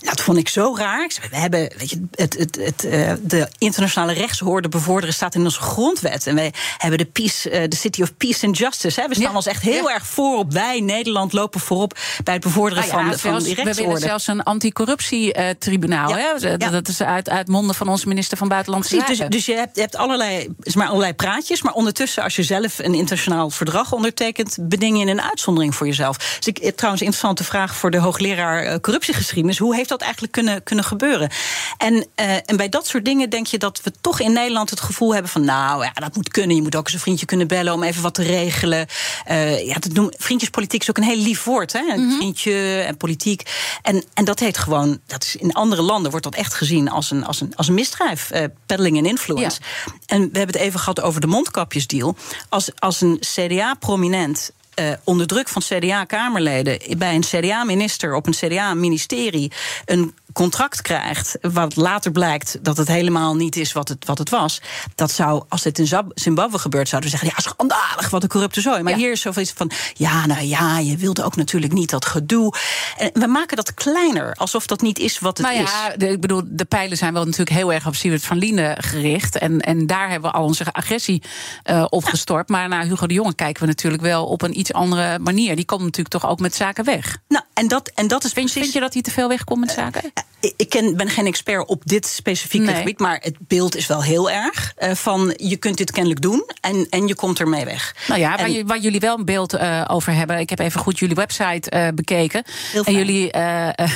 [0.01, 1.11] En dat vond ik zo raar.
[1.31, 5.61] We hebben, weet je, het, het, het, uh, de internationale rechtshoorde bevorderen staat in onze
[5.61, 6.27] grondwet.
[6.27, 9.01] En wij hebben de, peace, uh, de City of Peace and Justice.
[9.01, 9.09] Hè.
[9.09, 9.37] We staan ja.
[9.37, 9.95] ons echt heel ja.
[9.95, 13.39] erg voor op wij, Nederland, lopen voorop bij het bevorderen ah, ja, van, zelfs, van
[13.39, 13.75] die rechtsorde.
[13.75, 16.09] We willen zelfs een anticorruptietribunaal.
[16.09, 16.71] Ja, ja.
[16.71, 19.31] Dat is uit, uit monden van onze minister van Buitenlandse Precies, Zaken.
[19.31, 21.63] Dus, dus je hebt, je hebt allerlei, maar allerlei praatjes.
[21.63, 26.17] Maar ondertussen, als je zelf een internationaal verdrag ondertekent, beding je een uitzondering voor jezelf.
[26.17, 29.59] Dus ik, trouwens, een interessante vraag voor de hoogleraar uh, corruptiegeschiedenis.
[29.59, 31.31] Hoe heeft dat eigenlijk kunnen, kunnen gebeuren?
[31.79, 34.81] En, uh, en bij dat soort dingen denk je dat we toch in Nederland het
[34.81, 36.57] gevoel hebben van, nou ja, dat moet kunnen.
[36.57, 38.87] Je moet ook eens een vriendje kunnen bellen om even wat te regelen.
[39.31, 40.11] Uh, ja, dat noem,
[40.53, 41.79] vriendjespolitiek is ook een heel lief woord, hè?
[41.79, 42.17] Een mm -hmm.
[42.17, 43.51] vriendje en politiek.
[43.83, 47.11] En, en dat heet gewoon, dat is in andere landen wordt dat echt gezien als
[47.11, 48.31] een, als een, als een misdrijf.
[48.33, 49.61] Uh, peddling en influence.
[49.61, 49.93] Ja.
[50.07, 52.17] En we hebben het even gehad over de mondkapjesdeal.
[52.49, 59.53] Als, als een CDA-prominent uh, onder druk van CDA-Kamerleden bij een CDA-minister op een CDA-ministerie
[59.85, 64.31] een contract krijgt, wat later blijkt dat het helemaal niet is wat het, wat het
[64.31, 64.61] was.
[64.95, 68.61] Dat zou, als dit in Zimbabwe gebeurt, zouden we zeggen: ja, schandalig, wat een corrupte
[68.61, 68.83] zooi.
[68.83, 72.55] Maar hier is zoveel van: ja, nou ja, je wilde ook natuurlijk niet dat gedoe.
[72.97, 75.97] En we maken dat kleiner, alsof dat niet is wat het nou ja, is.
[75.97, 79.39] De, ik bedoel, de pijlen zijn wel natuurlijk heel erg op Siewert van Lienen gericht.
[79.39, 81.23] En, en daar hebben we al onze agressie
[81.71, 82.49] uh, op gestort.
[82.49, 85.57] Maar naar Hugo de Jonge kijken we natuurlijk wel op een iets andere manier.
[85.57, 87.19] Die komt natuurlijk toch ook met zaken weg.
[87.29, 88.63] Nou, en dat, en dat is vind, precies...
[88.63, 90.03] vind je dat hij te veel wegkomt met zaken?
[90.05, 92.75] Uh, ik ken, ben geen expert op dit specifieke nee.
[92.75, 96.51] gebied, maar het beeld is wel heel erg uh, van je kunt dit kennelijk doen
[96.61, 97.97] en, en je komt ermee weg.
[98.09, 100.39] Nou ja, en, waar, waar, jullie wel een beeld uh, over hebben.
[100.39, 102.45] Ik heb even goed jullie website bekeken.
[102.73, 103.31] Heel en, jullie,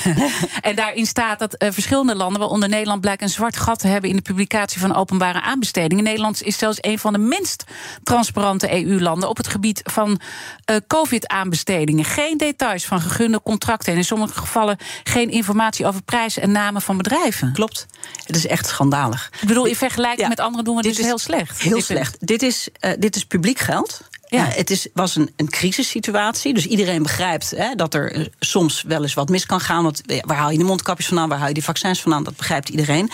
[0.68, 4.16] en daarin staat dat verschillende landen, waaronder Nederland, blijkt een zwart gat te hebben in
[4.16, 6.04] de publicatie van openbare aanbestedingen.
[6.04, 7.64] Nederland is zelfs een van de minst
[8.02, 10.20] transparante EU-landen op het gebied van
[10.86, 12.04] COVID-aanbestedingen.
[12.04, 16.82] Geen details van gegunde contracten en in sommige gevallen geen informatie over prijzen en namen
[16.82, 17.52] van bedrijven.
[17.52, 17.86] Klopt.
[18.24, 19.30] Het is echt schandalig.
[19.40, 20.28] Ik bedoel, in vergelijking ja.
[20.28, 21.60] met anderen doen we dit dus heel slecht.
[21.60, 22.16] Heel slecht.
[22.20, 24.00] Dit is, uh, dit is publiek geld.
[24.28, 24.46] Ja.
[24.46, 26.54] Uh, het is, was een, een crisissituatie.
[26.54, 29.82] Dus iedereen begrijpt hè, dat er uh, soms wel eens wat mis kan gaan.
[29.82, 31.28] Want waar haal je de mondkapjes vandaan?
[31.28, 32.24] Waar haal je die vaccins vandaan?
[32.24, 33.10] Dat begrijpt iedereen.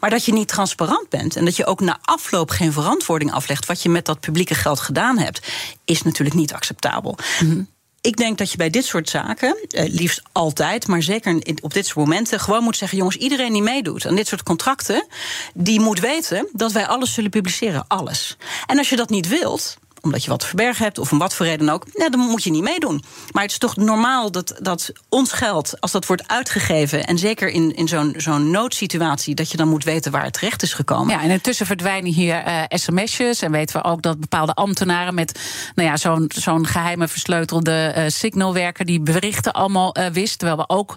[0.00, 1.36] Maar dat je niet transparant bent.
[1.36, 3.66] En dat je ook na afloop geen verantwoording aflegt.
[3.66, 5.46] wat je met dat publieke geld gedaan hebt.
[5.84, 7.18] is natuurlijk niet acceptabel.
[7.40, 7.72] Mm -hmm
[8.04, 11.86] ik denk dat je bij dit soort zaken, eh, liefst altijd, maar zeker op dit
[11.86, 15.06] soort momenten, gewoon moet zeggen: jongens, iedereen die meedoet aan dit soort contracten,
[15.54, 17.84] die moet weten dat wij alles zullen publiceren.
[17.88, 18.36] Alles.
[18.66, 21.34] En als je dat niet wilt, omdat je wat te verbergen hebt of om wat
[21.34, 23.02] voor reden ook, nou, dan moet je niet meedoen.
[23.32, 27.48] Maar het is toch normaal dat, dat ons geld, als dat wordt uitgegeven, en zeker
[27.48, 31.14] in, in zo'n zo'n noodsituatie, dat je dan moet weten waar het terecht is gekomen.
[31.14, 33.42] Ja, en intussen verdwijnen hier uh, sms'jes.
[33.42, 35.40] En weten we ook dat bepaalde ambtenaren met
[35.74, 40.38] nou ja, zo'n zo'n geheime versleutelde uh, signalwerker die berichten allemaal uh, wist.
[40.38, 40.96] Terwijl we ook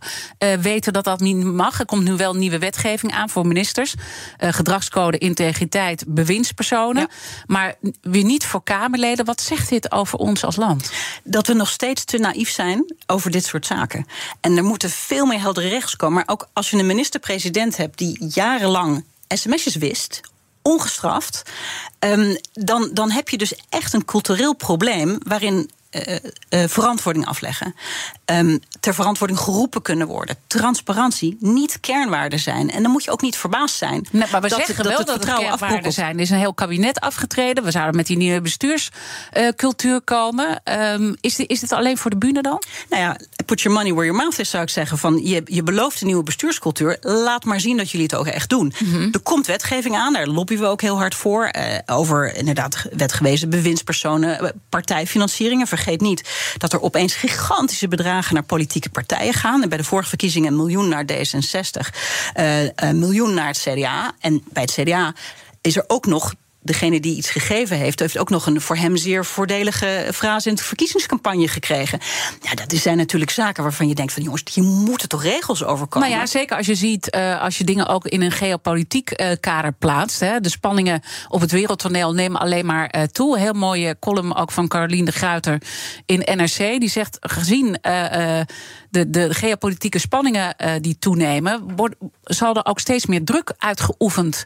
[0.62, 1.80] weten dat dat niet mag.
[1.80, 3.96] Er komt nu wel nieuwe wetgeving aan voor ministers.
[4.38, 7.02] gedragscode, integriteit, bewindspersonen.
[7.02, 7.16] Ja.
[7.46, 8.97] Maar weer niet voor Kamer.
[9.26, 10.92] Wat zegt dit over ons als land?
[11.24, 14.06] Dat we nog steeds te naïef zijn over dit soort zaken.
[14.42, 16.16] En er moeten veel meer heldere regels komen.
[16.16, 20.22] Maar ook als je een minister-president hebt die jarenlang sms'jes wist
[20.62, 21.42] ongestraft,
[22.00, 27.76] um, dan, dan heb je dus echt een cultureel probleem waarin uh, verantwoording afleggen.
[28.26, 30.36] Um, ter verantwoording geroepen kunnen worden.
[30.48, 32.72] Transparantie, niet kernwaarden zijn.
[32.72, 34.08] En dan moet je ook niet verbaasd zijn.
[34.12, 36.16] Nee, maar we dat, zeggen dat wel het dat het kernwaarden zijn.
[36.16, 37.64] Er is een heel kabinet afgetreden.
[37.64, 40.62] We zouden met die nieuwe bestuurscultuur komen.
[40.94, 42.62] Um, is, dit, is dit alleen voor de bühne dan?
[42.90, 44.98] Nou ja, put your money where your mouth is, zou ik zeggen.
[44.98, 46.98] Van, je, je belooft een nieuwe bestuurscultuur.
[47.02, 48.74] Laat maar zien dat jullie het ook echt doen.
[48.80, 49.10] Mm -hmm.
[49.12, 51.52] Er komt wetgeving aan, daar lobbyen we ook heel hard voor.
[51.58, 55.68] Uh, over inderdaad wetgewezen bewindspersonen, partijfinancieringen.
[55.68, 58.44] Vergeet niet dat er opeens gigantische bedragen naar
[58.92, 59.64] partijen gaan.
[59.64, 61.98] En bij de vorige verkiezingen een miljoen naar D66,
[62.40, 64.12] uh, een miljoen naar het CDA.
[64.20, 65.14] En bij het CDA
[65.62, 68.98] is er ook nog degene die iets gegeven heeft, heeft ook nog een voor hem
[68.98, 72.00] zeer voordelige frase in de verkiezingscampagne gekregen.
[72.42, 75.88] Ja, dat zijn natuurlijk zaken waarvan je denkt van jongens, hier moeten toch regels over
[75.88, 76.10] komen.
[76.10, 79.28] Nou ja, zeker als je ziet, uh, als je dingen ook in een geopolitiek uh,
[79.40, 80.20] kader plaatst.
[80.20, 83.40] Hè, de spanningen op het wereldtoneel nemen alleen maar uh, toe.
[83.40, 85.62] Heel mooie column ook van Caroline de Gruiter
[86.06, 86.58] in NRC.
[86.58, 87.78] Die zegt, gezien
[88.90, 94.46] de, de geopolitieke spanningen die toenemen, wordt, zal er ook steeds meer druk uitgeoefend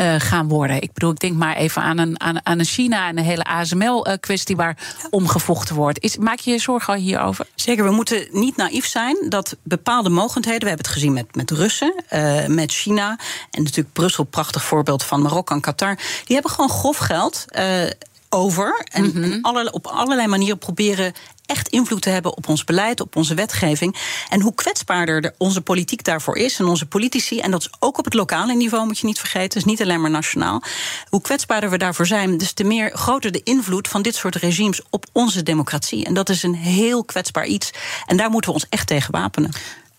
[0.00, 0.82] uh, gaan worden.
[0.82, 3.44] Ik bedoel, ik denk maar even aan een, aan, aan een China en een hele
[3.44, 5.08] ASML-kwestie waar ja.
[5.10, 6.00] omgevochten wordt.
[6.00, 7.46] Is, maak je je zorgen hierover?
[7.54, 11.50] Zeker, we moeten niet naïef zijn dat bepaalde mogendheden, we hebben het gezien met, met
[11.50, 13.18] Russen, uh, met China
[13.50, 17.44] en natuurlijk Brussel, prachtig voorbeeld van Marokko en Qatar, die hebben gewoon grof geld.
[17.58, 17.90] Uh,
[18.34, 18.86] over.
[18.92, 19.22] En, mm-hmm.
[19.22, 21.12] en alle, op allerlei manieren proberen
[21.46, 23.96] echt invloed te hebben op ons beleid, op onze wetgeving.
[24.28, 27.98] En hoe kwetsbaarder de, onze politiek daarvoor is en onze politici, en dat is ook
[27.98, 30.62] op het lokale niveau, moet je niet vergeten, dus niet alleen maar nationaal.
[31.08, 34.82] Hoe kwetsbaarder we daarvoor zijn, dus te meer groter de invloed van dit soort regimes
[34.90, 36.04] op onze democratie.
[36.04, 37.70] En dat is een heel kwetsbaar iets.
[38.06, 39.52] En daar moeten we ons echt tegen wapenen.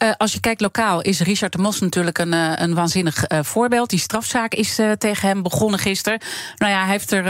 [0.05, 3.39] Uh, als je kijkt lokaal is Richard de Mos natuurlijk een, uh, een waanzinnig uh,
[3.41, 3.89] voorbeeld.
[3.89, 6.19] Die strafzaak is tegen hem begonnen gisteren.
[6.57, 7.25] Nou ja, hij, heeft er,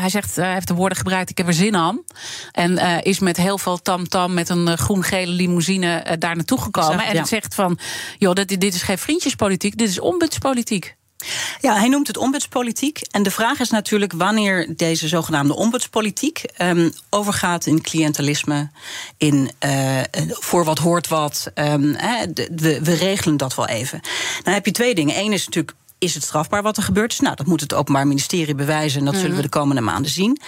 [0.00, 2.02] hij zegt, hij heeft de woorden gebruikt: ik heb er zin aan.
[2.52, 6.98] En is met heel veel tamtam -tam, met een groen-gele limousine daar naartoe gekomen.
[6.98, 7.24] Zeg, en ja.
[7.24, 7.78] zegt van:
[8.18, 10.96] joh, dit, dit is geen vriendjespolitiek, dit is ombudspolitiek.
[11.60, 13.00] Ja, hij noemt het ombudspolitiek.
[13.10, 18.70] En de vraag is natuurlijk wanneer deze zogenaamde ombudspolitiek um, overgaat in cliëntelisme,
[19.16, 21.50] in uh, voor wat hoort wat.
[21.54, 24.00] Um, he, de, we, we regelen dat wel even.
[24.42, 25.18] Dan heb je twee dingen.
[25.18, 25.76] Eén is natuurlijk.
[25.98, 27.20] Is het strafbaar wat er gebeurd is?
[27.20, 29.20] Nou, dat moet het Openbaar Ministerie bewijzen en dat mm -hmm.
[29.20, 30.40] zullen we de komende maanden zien.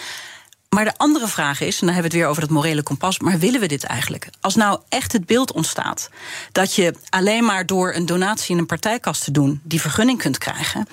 [0.75, 3.19] Maar de andere vraag is, en dan hebben we het weer over dat morele kompas,
[3.19, 4.29] maar willen we dit eigenlijk?
[4.41, 6.11] Als nou echt het beeld ontstaat
[6.53, 10.39] dat je alleen maar door een donatie in een partijkast te doen die vergunning kunt
[10.39, 10.87] krijgen,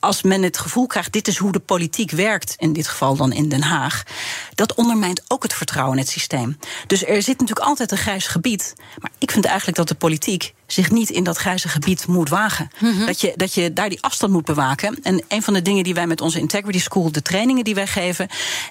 [0.00, 3.32] als men het gevoel krijgt, dit is hoe de politiek werkt, in dit geval dan
[3.32, 4.02] in Den Haag,
[4.56, 6.58] dat ondermijnt ook het vertrouwen in het systeem.
[6.86, 8.74] Dus er zit natuurlijk altijd een grijs gebied.
[8.98, 12.70] Maar ik vind eigenlijk dat de politiek zich niet in dat grijze gebied moet wagen.
[13.06, 14.98] dat, je, dat je daar die afstand moet bewaken.
[15.02, 17.86] En een van de dingen die wij met onze Integrity School, de trainingen die wij
[17.86, 18.28] geven,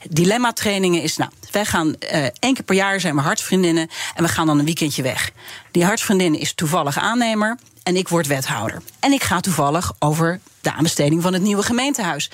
[0.10, 4.30] dilemma-trainingen, is: nou, wij gaan uh, één keer per jaar zijn we hartsvriendinnen en we
[4.30, 5.32] gaan dan een weekendje weg.
[5.72, 8.82] Die hartsvriendin is toevallig aannemer en ik word wethouder.
[9.00, 12.30] En ik ga toevallig over de aanbesteding van het nieuwe gemeentehuis.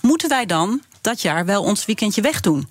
[0.00, 2.68] Moeten wij dan dat jaar wel ons weekendje wegdoen?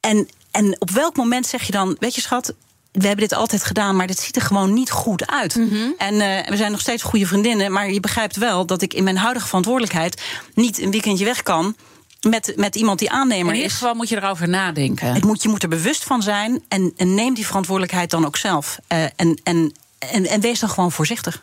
[0.00, 2.54] En, en op welk moment zeg je dan, weet je schat,
[2.92, 5.54] we hebben dit altijd gedaan, maar dit ziet er gewoon niet goed uit.
[5.98, 9.04] En uh, we zijn nog steeds goede vriendinnen, maar je begrijpt wel dat ik in
[9.04, 10.22] mijn huidige verantwoordelijkheid
[10.54, 11.76] niet een weekendje weg kan.
[12.20, 13.76] Met, met iemand die aannemer In ieder is.
[13.76, 15.12] geval moet je erover nadenken.
[15.14, 18.36] Het moet, je moet er bewust van zijn en, en neem die verantwoordelijkheid dan ook
[18.36, 18.78] zelf.
[18.92, 21.42] Uh, en, en, en, en wees dan gewoon voorzichtig.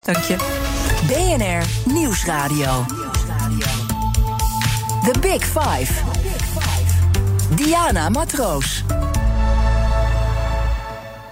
[0.00, 0.36] Dank je.
[1.06, 2.84] BNR Nieuwsradio.
[5.02, 6.02] The Big Five.
[7.54, 8.84] Diana Matroos.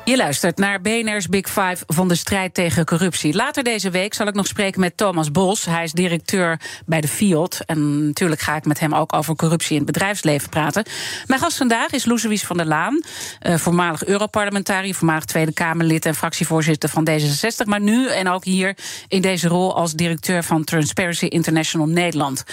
[0.07, 3.35] Je luistert naar BNR's Big Five van de strijd tegen corruptie.
[3.35, 5.65] Later deze week zal ik nog spreken met Thomas Bos.
[5.65, 7.61] Hij is directeur bij de FIOD.
[7.65, 10.85] En natuurlijk ga ik met hem ook over corruptie in het bedrijfsleven praten.
[11.27, 13.03] Mijn gast vandaag is Loesewies van der Laan.
[13.43, 17.65] Uh, voormalig Europarlementariër, voormalig Tweede Kamerlid en fractievoorzitter van D66.
[17.65, 18.77] Maar nu en ook hier
[19.09, 22.45] in deze rol als directeur van Transparency International Nederland.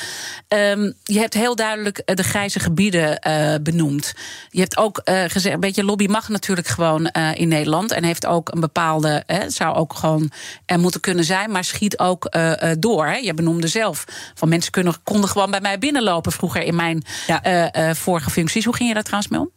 [0.47, 4.13] Um, je hebt heel duidelijk de grijze gebieden uh, benoemd.
[4.49, 7.09] Je hebt ook uh, gezegd, een beetje lobby mag natuurlijk gewoon
[7.43, 7.91] in Nederland.
[7.91, 9.23] En heeft ook een bepaalde.
[9.25, 10.31] Hè, zou ook gewoon
[10.65, 13.05] er moeten kunnen zijn, maar schiet ook uh, door.
[13.05, 13.15] Hè.
[13.15, 14.03] Je benoemde zelf.
[14.33, 17.75] Van mensen kunnen, konden gewoon bij mij binnenlopen vroeger in mijn ja.
[17.75, 18.65] uh, vorige functies.
[18.65, 19.51] Hoe ging je daar trouwens mee om?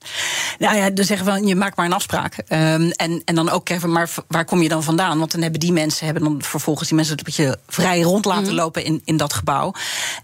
[0.58, 2.36] Nou ja, dan zeggen we, je maakt maar een afspraak.
[2.36, 5.18] Um, en, en dan ook even, maar waar kom je dan vandaan?
[5.18, 8.48] Want dan hebben die mensen hebben dan vervolgens die mensen een beetje vrij rond laten
[8.48, 8.54] mm.
[8.54, 9.74] lopen in, in dat gebouw.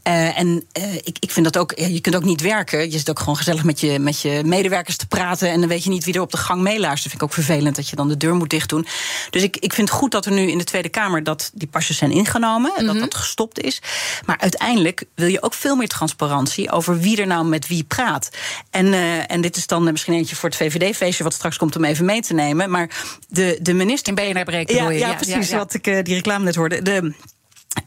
[0.03, 0.65] en
[1.03, 2.91] ik, ik vind dat ook, je kunt ook niet werken.
[2.91, 5.51] Je zit ook gewoon gezellig met je, met je medewerkers te praten.
[5.51, 7.11] En dan weet je niet wie er op de gang meeluistert.
[7.11, 8.87] vind ik ook vervelend dat je dan de deur moet dicht doen.
[9.31, 11.69] Dus ik, ik vind het goed dat er nu in de Tweede Kamer dat die
[11.69, 13.83] pasjes zijn ingenomen en dat dat gestopt is.
[14.27, 18.31] Maar uiteindelijk wil je ook veel meer transparantie over wie er nou met wie praat.
[18.71, 21.85] En, uh, en dit is dan misschien eentje voor het VVD-feestje, wat straks komt om
[21.85, 22.71] even mee te nemen.
[22.71, 22.91] Maar
[23.29, 24.19] de, de minister.
[24.19, 24.75] In BNR breken.
[24.75, 25.49] Ja, ja, ja, precies.
[25.49, 25.57] Ja.
[25.57, 26.83] Wat ik uh, die reclame net hoorde.
[26.83, 27.15] De,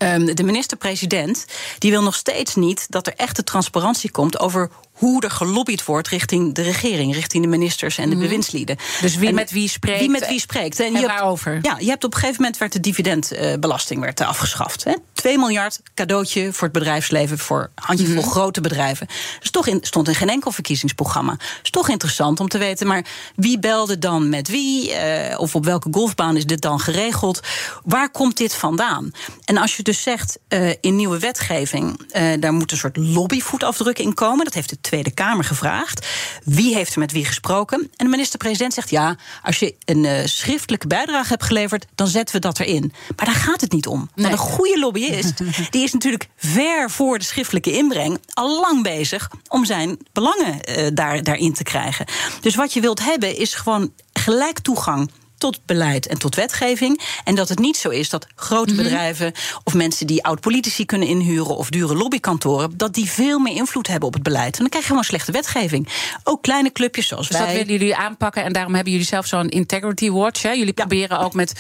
[0.04, 1.46] Um, de minister-president
[1.78, 6.08] die wil nog steeds niet dat er echte transparantie komt over hoe er gelobbyd wordt
[6.08, 8.24] richting de regering, richting de ministers en de Mhm.
[8.24, 8.78] bewindslieden.
[9.02, 10.00] Dus wie En met wie spreekt.
[10.00, 10.80] Wie met wie spreekt.
[10.80, 11.60] En, je hebt- waarover?
[11.62, 14.84] ja, je hebt op een gegeven moment werd de dividendbelasting werd eh, afgeschaft.
[14.84, 14.94] Hè?
[15.14, 18.30] 2 miljard cadeautje voor het bedrijfsleven, voor handjevol Mhm.
[18.30, 19.08] grote bedrijven.
[19.40, 21.38] Dus toch in, stond in geen enkel verkiezingsprogramma.
[21.64, 24.92] is toch interessant om te weten, maar wie belde dan met wie?
[24.94, 27.40] Eh, of op welke golfbaan is dit dan geregeld?
[27.84, 29.12] Waar komt dit vandaan?
[29.46, 34.00] En als je dus zegt eh, in nieuwe wetgeving, eh, daar moet een soort lobbyvoetafdruk
[34.00, 34.46] in komen.
[34.46, 36.08] Dat heeft de Tweede Kamer gevraagd.
[36.44, 37.80] Wie heeft er met wie gesproken?
[37.96, 42.36] En de minister-president zegt ja, als je een eh, schriftelijke bijdrage hebt geleverd, dan zetten
[42.36, 42.94] we dat erin.
[43.16, 44.10] Maar daar gaat het niet om.
[44.16, 45.34] Want een goede lobbyist,
[45.72, 50.88] die is natuurlijk ver voor de schriftelijke inbreng al lang bezig om zijn belangen eh,
[50.94, 52.06] daar, daarin te krijgen.
[52.42, 57.02] Dus wat je wilt hebben is gewoon gelijk toegang tot beleid en tot wetgeving.
[57.24, 58.84] En dat het niet zo is dat grote Mhm.
[58.84, 59.34] bedrijven
[59.64, 64.08] of mensen die oud-politici kunnen inhuren of dure lobbykantoren, dat die veel meer invloed hebben
[64.08, 64.54] op het beleid.
[64.54, 65.88] En dan krijg je gewoon slechte wetgeving.
[66.24, 67.46] Ook kleine clubjes zoals Dus wij.
[67.46, 70.42] dat willen jullie aanpakken en daarom hebben jullie zelf zo'n integrity watch.
[70.42, 70.52] Hè?
[70.52, 71.54] Jullie proberen ook met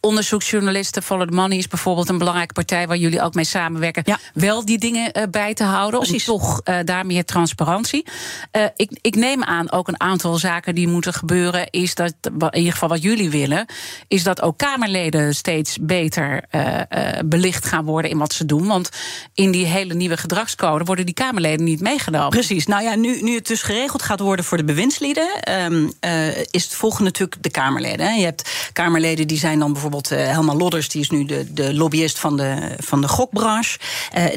[0.00, 1.02] onderzoeksjournalisten.
[1.02, 4.04] Follow the Money is bijvoorbeeld een belangrijke partij waar jullie ook mee samenwerken.
[4.34, 6.00] Wel die dingen uh, bij te houden.
[6.00, 6.28] Precies.
[6.28, 8.06] Om toch uh, daar meer transparantie.
[8.52, 11.70] Uh, ik, ik neem aan ook een aantal zaken die moeten gebeuren.
[11.70, 13.66] Is dat in ieder geval wat jullie jullie willen,
[14.08, 18.66] is dat ook Kamerleden steeds beter uh, uh, belicht gaan worden in wat ze doen.
[18.66, 18.88] Want
[19.34, 22.28] in die hele nieuwe gedragscode worden die Kamerleden niet meegenomen.
[22.28, 22.66] Precies.
[22.66, 25.28] Nou ja, nu, nu het dus geregeld gaat worden voor de bewindslieden,
[25.64, 28.18] um, uh, is het volgende natuurlijk de Kamerleden.
[28.18, 32.18] Je hebt Kamerleden die zijn dan bijvoorbeeld Helma Lodders, die is nu de, de lobbyist
[32.18, 33.78] van de, van de gokbranche.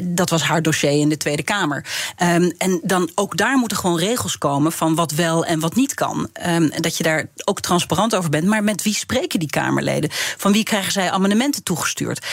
[0.02, 1.84] dat was haar dossier in de Tweede Kamer.
[2.22, 5.94] Um, en dan ook daar moeten gewoon regels komen van wat wel en wat niet
[5.94, 6.28] kan.
[6.32, 8.46] En dat je daar ook transparant over bent.
[8.46, 10.10] Maar met wie spreken die Kamerleden?
[10.36, 12.26] Van wie krijgen zij amendementen toegestuurd?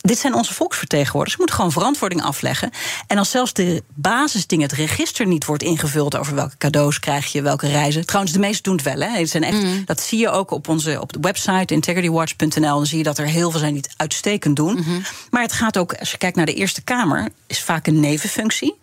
[0.00, 1.32] Dit zijn onze volksvertegenwoordigers.
[1.32, 2.70] Ze moeten gewoon verantwoording afleggen.
[3.06, 7.42] En als zelfs de basisdingen, het register niet wordt ingevuld over welke cadeaus krijg je,
[7.42, 8.06] welke reizen.
[8.06, 9.00] Trouwens, de meesten doen het wel.
[9.00, 9.18] Hè.
[9.18, 9.82] Het zijn echt, mm.
[9.84, 12.60] Dat zie je ook op onze op de website integritywatch.nl.
[12.60, 14.72] Dan zie je dat er heel veel zijn die het uitstekend doen.
[14.72, 15.02] Mm -hmm.
[15.30, 18.78] Maar het gaat ook, als je kijkt naar de Eerste Kamer, is vaak een nevenfunctie.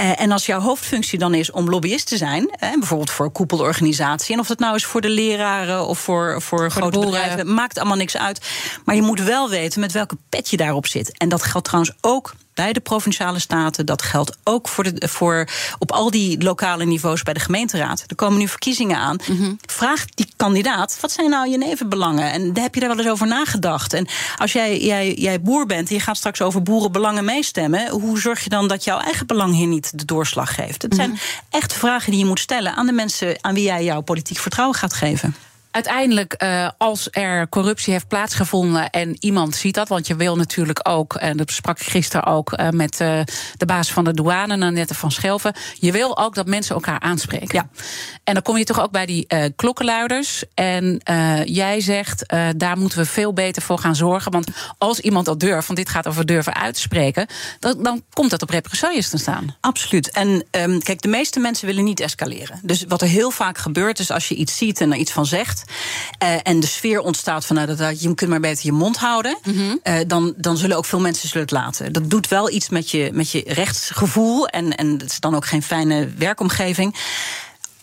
[0.00, 3.32] Uh, en als jouw hoofdfunctie dan is om lobbyist te zijn, eh, bijvoorbeeld voor een
[3.32, 7.54] koepelorganisatie, en of dat nou is voor de leraren of voor, voor, voor grote bedrijven,
[7.54, 8.40] maakt allemaal niks uit.
[8.84, 10.16] Maar je moet wel weten met welke
[10.56, 11.18] daarop zit.
[11.18, 13.86] En dat geldt trouwens ook bij de provinciale staten.
[13.86, 15.48] Dat geldt ook voor, de, voor
[15.78, 18.04] op al die lokale niveaus bij de gemeenteraad.
[18.06, 19.18] Er komen nu verkiezingen aan.
[19.26, 19.58] Mm -hmm.
[19.66, 22.32] Vraag die kandidaat: wat zijn nou je nevenbelangen?
[22.32, 23.92] En heb je daar wel eens over nagedacht?
[23.92, 28.20] En als jij, jij, jij boer bent en je gaat straks over boerenbelangen meestemmen, hoe
[28.20, 30.82] zorg je dan dat jouw eigen belang hier niet de doorslag geeft?
[30.82, 31.58] Het zijn mm -hmm.
[31.60, 34.78] echt vragen die je moet stellen aan de mensen aan wie jij jouw politiek vertrouwen
[34.78, 35.34] gaat geven
[35.74, 40.88] uiteindelijk, uh, als er corruptie heeft plaatsgevonden en iemand ziet dat, want je wil natuurlijk
[40.88, 43.20] ook, en dat sprak ik gisteren ook uh, met uh,
[43.56, 47.54] de baas van de douane, Nanette van Schelven, je wil ook dat mensen elkaar aanspreken.
[47.54, 47.68] Ja.
[48.24, 50.44] En dan kom je toch ook bij die klokkenluiders.
[50.54, 51.00] En
[51.44, 54.32] jij zegt, daar moeten we veel beter voor gaan zorgen.
[54.32, 54.48] Want
[54.78, 57.26] als iemand dat durft, want dit gaat over durven uitspreken,
[57.58, 59.56] dan, dan komt dat op represailles te staan.
[59.60, 60.10] Absoluut.
[60.10, 62.60] En um, kijk, de meeste mensen willen niet escaleren.
[62.62, 65.26] Dus wat er heel vaak gebeurt, is als je iets ziet en er iets van
[65.26, 65.63] zegt.
[66.22, 69.38] Uh, en de sfeer ontstaat van nou, dat, je kunt maar beter je mond houden.
[69.44, 69.80] Mm -hmm.
[69.84, 71.92] uh, dan, dan zullen ook veel mensen zullen het laten.
[71.92, 74.46] Dat doet wel iets met je, met je rechtsgevoel.
[74.48, 76.94] En, en het is dan ook geen fijne werkomgeving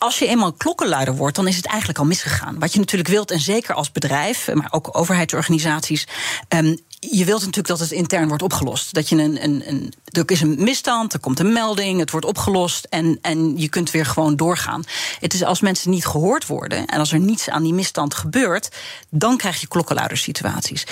[0.02, 2.60] als je eenmaal klokkenluider wordt, dan is het eigenlijk al misgegaan.
[2.60, 6.08] Wat je natuurlijk wilt, en zeker als bedrijf, maar ook overheidsorganisaties.
[6.50, 8.94] Um, je wilt natuurlijk dat het intern wordt opgelost.
[8.94, 12.26] Dat je een, een, een, er is een misstand, er komt een melding, het wordt
[12.26, 14.84] opgelost en, en je kunt weer gewoon doorgaan.
[15.20, 18.70] Het is als mensen niet gehoord worden en als er niets aan die misstand gebeurt,
[19.10, 20.86] dan krijg je klokkenluidersituaties.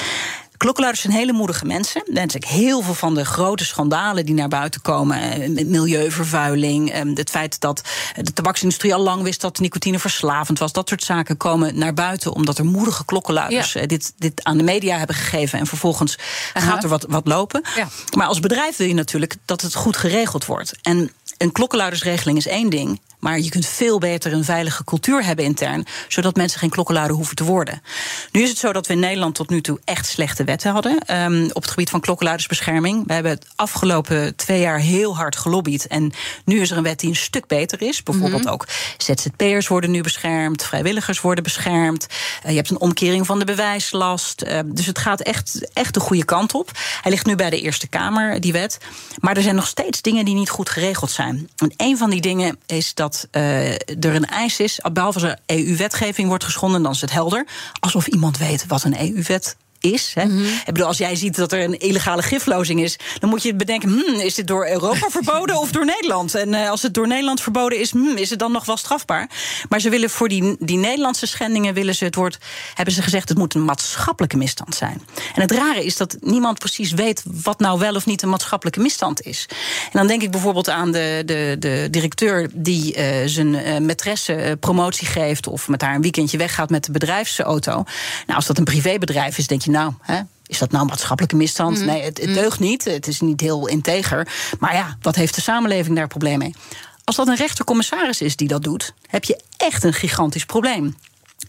[0.60, 2.04] Klokkenluiders zijn hele moedige mensen.
[2.14, 5.22] Zijn heel veel van de grote schandalen die naar buiten komen.
[5.22, 7.82] Eh, milieuvervuiling, ehm, het feit dat
[8.16, 10.72] de tabaksindustrie al lang wist dat nicotine verslavend was.
[10.72, 13.82] Dat soort zaken komen naar buiten omdat er moedige klokkenluiders ja.
[13.82, 15.60] Eh, dit, dit aan de media hebben gegeven.
[15.60, 16.18] En vervolgens
[16.54, 16.70] Aha.
[16.70, 17.62] gaat er wat, wat lopen.
[17.76, 17.88] Ja.
[18.16, 20.74] Maar als bedrijf wil je natuurlijk dat het goed geregeld wordt.
[20.82, 23.00] En een klokkenluidersregeling is één ding.
[23.20, 27.36] Maar je kunt veel beter een veilige cultuur hebben intern, zodat mensen geen klokkenluider hoeven
[27.36, 27.82] te worden.
[28.32, 31.22] Nu is het zo dat we in Nederland tot nu toe echt slechte wetten hadden
[31.22, 33.08] um, op het gebied van klokkenluidersbescherming.
[33.08, 35.88] We hebben het afgelopen twee jaar heel hard gelobbyd.
[35.88, 36.12] En
[36.46, 38.04] nu is er een wet die een stuk beter is.
[38.04, 38.54] Bijvoorbeeld mm -hmm.
[38.54, 38.68] ook
[38.98, 42.08] ZZP'ers worden nu beschermd, vrijwilligers worden beschermd.
[42.44, 44.44] Uh, je hebt een omkering van de bewijslast.
[44.44, 46.72] Uh, dus het gaat echt, echt de goede kant op.
[47.02, 48.78] Hij ligt nu bij de Eerste Kamer, die wet.
[49.20, 51.50] Maar er zijn nog steeds dingen die niet goed geregeld zijn.
[51.58, 55.30] En een van die dingen is dat dat uh, er een eis is, behalve als
[55.30, 57.48] er EU-wetgeving wordt geschonden, dan is het helder.
[57.80, 60.12] Alsof iemand weet wat een EU-wet is.
[60.16, 60.26] Hè.
[60.26, 60.46] Mm -hmm.
[60.46, 63.90] Ik bedoel, als jij ziet dat er een illegale giflozing is, dan moet je bedenken:
[63.90, 66.36] hmm, is dit door Europa verboden of door Nederland?
[66.36, 69.30] En uh, als het door Nederland verboden is, hmm, is het dan nog wel strafbaar?
[69.70, 72.38] Maar ze willen voor die, die Nederlandse schendingen willen ze het woord,
[72.74, 75.02] hebben ze gezegd, het moet een maatschappelijke misstand zijn.
[75.36, 78.80] En het rare is dat niemand precies weet wat nou wel of niet een maatschappelijke
[78.80, 79.46] misstand is.
[79.84, 84.58] En dan denk ik bijvoorbeeld aan de, de, de directeur die uh, zijn uh, maîtresse
[84.60, 87.72] promotie geeft of met haar een weekendje weggaat met de bedrijfsauto.
[87.72, 87.86] Nou,
[88.36, 91.80] als dat een privébedrijf is, denk je nou, hè, is dat nou maatschappelijke misstand?
[91.80, 91.86] Mm.
[91.86, 92.84] Nee, het, het deugt niet.
[92.84, 94.28] Het is niet heel integer.
[94.60, 96.56] Maar ja, wat heeft de samenleving daar probleem mee?
[97.04, 100.96] Als dat een rechtercommissaris is die dat doet, heb je echt een gigantisch probleem.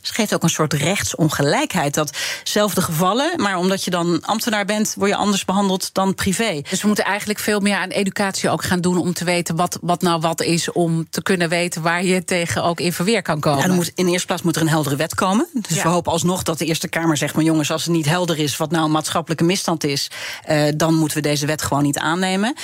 [0.01, 1.95] Het geeft ook een soort rechtsongelijkheid.
[1.95, 6.63] Datzelfde gevallen, maar omdat je dan ambtenaar bent, word je anders behandeld dan privé.
[6.71, 9.79] Dus we moeten eigenlijk veel meer aan educatie ook gaan doen om te weten wat,
[9.81, 13.41] wat nou wat is, om te kunnen weten waar je tegen ook in verweer kan
[13.41, 13.69] komen.
[13.69, 15.49] Ja, moet, in de eerste plaats moet er een heldere wet komen.
[15.53, 15.83] Dus ja.
[15.83, 18.57] we hopen alsnog dat de Eerste Kamer zegt: maar jongens, als het niet helder is
[18.57, 20.11] wat nou een maatschappelijke misstand is,
[20.49, 22.55] uh, dan moeten we deze wet gewoon niet aannemen.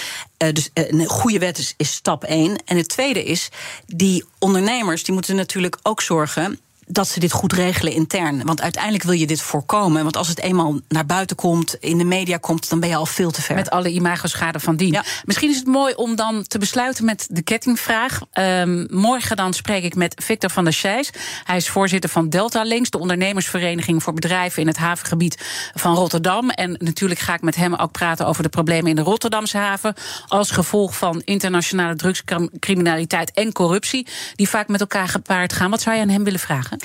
[0.42, 2.56] Uh, dus uh, een goede wet is, is stap één.
[2.64, 3.48] En het tweede is,
[3.86, 8.44] die ondernemers die moeten natuurlijk ook zorgen dat ze dit goed regelen intern.
[8.44, 10.02] Want uiteindelijk wil je dit voorkomen.
[10.02, 13.06] Want als het eenmaal naar buiten komt, in de media komt, dan ben je al
[13.06, 13.54] veel te ver.
[13.54, 14.98] Met alle imagoschade van dien.
[15.24, 18.20] Misschien is het mooi om dan te besluiten met de kettingvraag.
[18.32, 21.10] Um, morgen dan spreek ik met Victor van der Scheijs.
[21.44, 26.50] Hij is voorzitter van Delta Links, de ondernemersvereniging voor bedrijven in het havengebied van Rotterdam.
[26.50, 29.94] En natuurlijk ga ik met hem ook praten over de problemen in de Rotterdamse haven.
[30.26, 35.70] Als gevolg van internationale drugscriminaliteit en corruptie, die vaak met elkaar gepaard gaan.
[35.70, 36.75] Wat zou je aan hem willen vragen?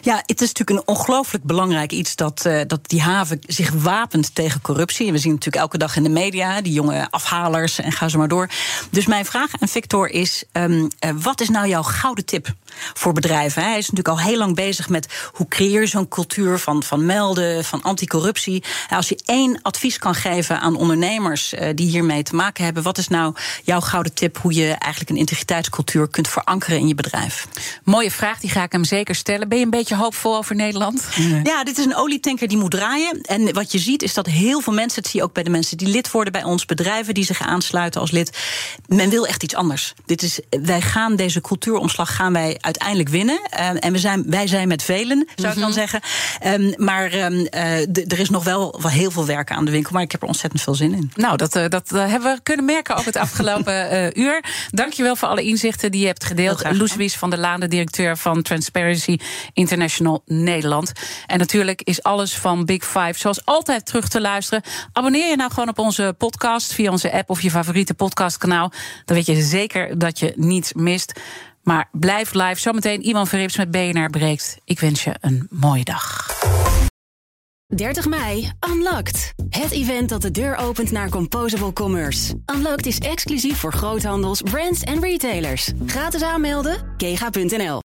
[0.00, 4.34] Ja, het is natuurlijk een ongelooflijk belangrijk iets dat, uh, dat die haven zich wapent
[4.34, 5.06] tegen corruptie.
[5.06, 8.18] En we zien natuurlijk elke dag in de media die jonge afhalers en ga zo
[8.18, 8.48] maar door.
[8.90, 12.54] Dus mijn vraag aan Victor is: um, uh, wat is nou jouw gouden tip
[12.94, 13.62] voor bedrijven?
[13.62, 17.06] Hij is natuurlijk al heel lang bezig met hoe creëer je zo'n cultuur van, van
[17.06, 18.64] melden, van anticorruptie.
[18.90, 22.98] Als je één advies kan geven aan ondernemers uh, die hiermee te maken hebben, wat
[22.98, 27.46] is nou jouw gouden tip hoe je eigenlijk een integriteitscultuur kunt verankeren in je bedrijf?
[27.84, 29.31] Mooie vraag, die ga ik hem zeker stellen.
[29.38, 31.08] Ben je een beetje hoopvol over Nederland?
[31.42, 33.20] Ja, dit is een olietanker die moet draaien.
[33.20, 35.50] En wat je ziet is dat heel veel mensen, het zie je ook bij de
[35.50, 38.38] mensen die lid worden bij ons, bedrijven die zich aansluiten als lid.
[38.86, 39.94] Men wil echt iets anders.
[40.06, 43.40] Dit is, wij gaan deze cultuuromslag gaan wij uiteindelijk winnen.
[43.54, 45.78] Uh, en we zijn, wij zijn met velen, zou ik dan mhm.
[45.78, 46.00] zeggen.
[46.46, 49.92] Um, maar um, uh, er is nog wel, wel heel veel werk aan de winkel.
[49.92, 51.10] Maar ik heb er ontzettend veel zin in.
[51.14, 53.90] Nou, dat, uh, dat hebben we kunnen merken ook het afgelopen
[54.22, 54.44] uur.
[54.70, 56.64] Dankjewel voor alle inzichten die je hebt gedeeld.
[56.72, 59.18] Loes van der Laan, de directeur van Transparency
[59.52, 60.92] International Nederland.
[61.26, 64.62] En natuurlijk is alles van Big Five zoals altijd terug te luisteren.
[64.92, 68.72] Abonneer je nou gewoon op onze podcast via onze app of je favoriete podcastkanaal.
[69.04, 71.20] Dan weet je zeker dat je niets mist.
[71.62, 72.60] Maar blijf live.
[72.60, 74.56] Zometeen iemand Verrips met BNR breekt.
[74.64, 76.30] Ik wens je een mooie dag.
[77.74, 79.32] 30 mei, Unlocked.
[79.48, 82.34] Het event dat de deur opent naar Composable Commerce.
[82.54, 85.72] Unlocked is exclusief voor groothandels, brands en retailers.
[85.86, 87.81] Gratis aanmelden, kega.nl.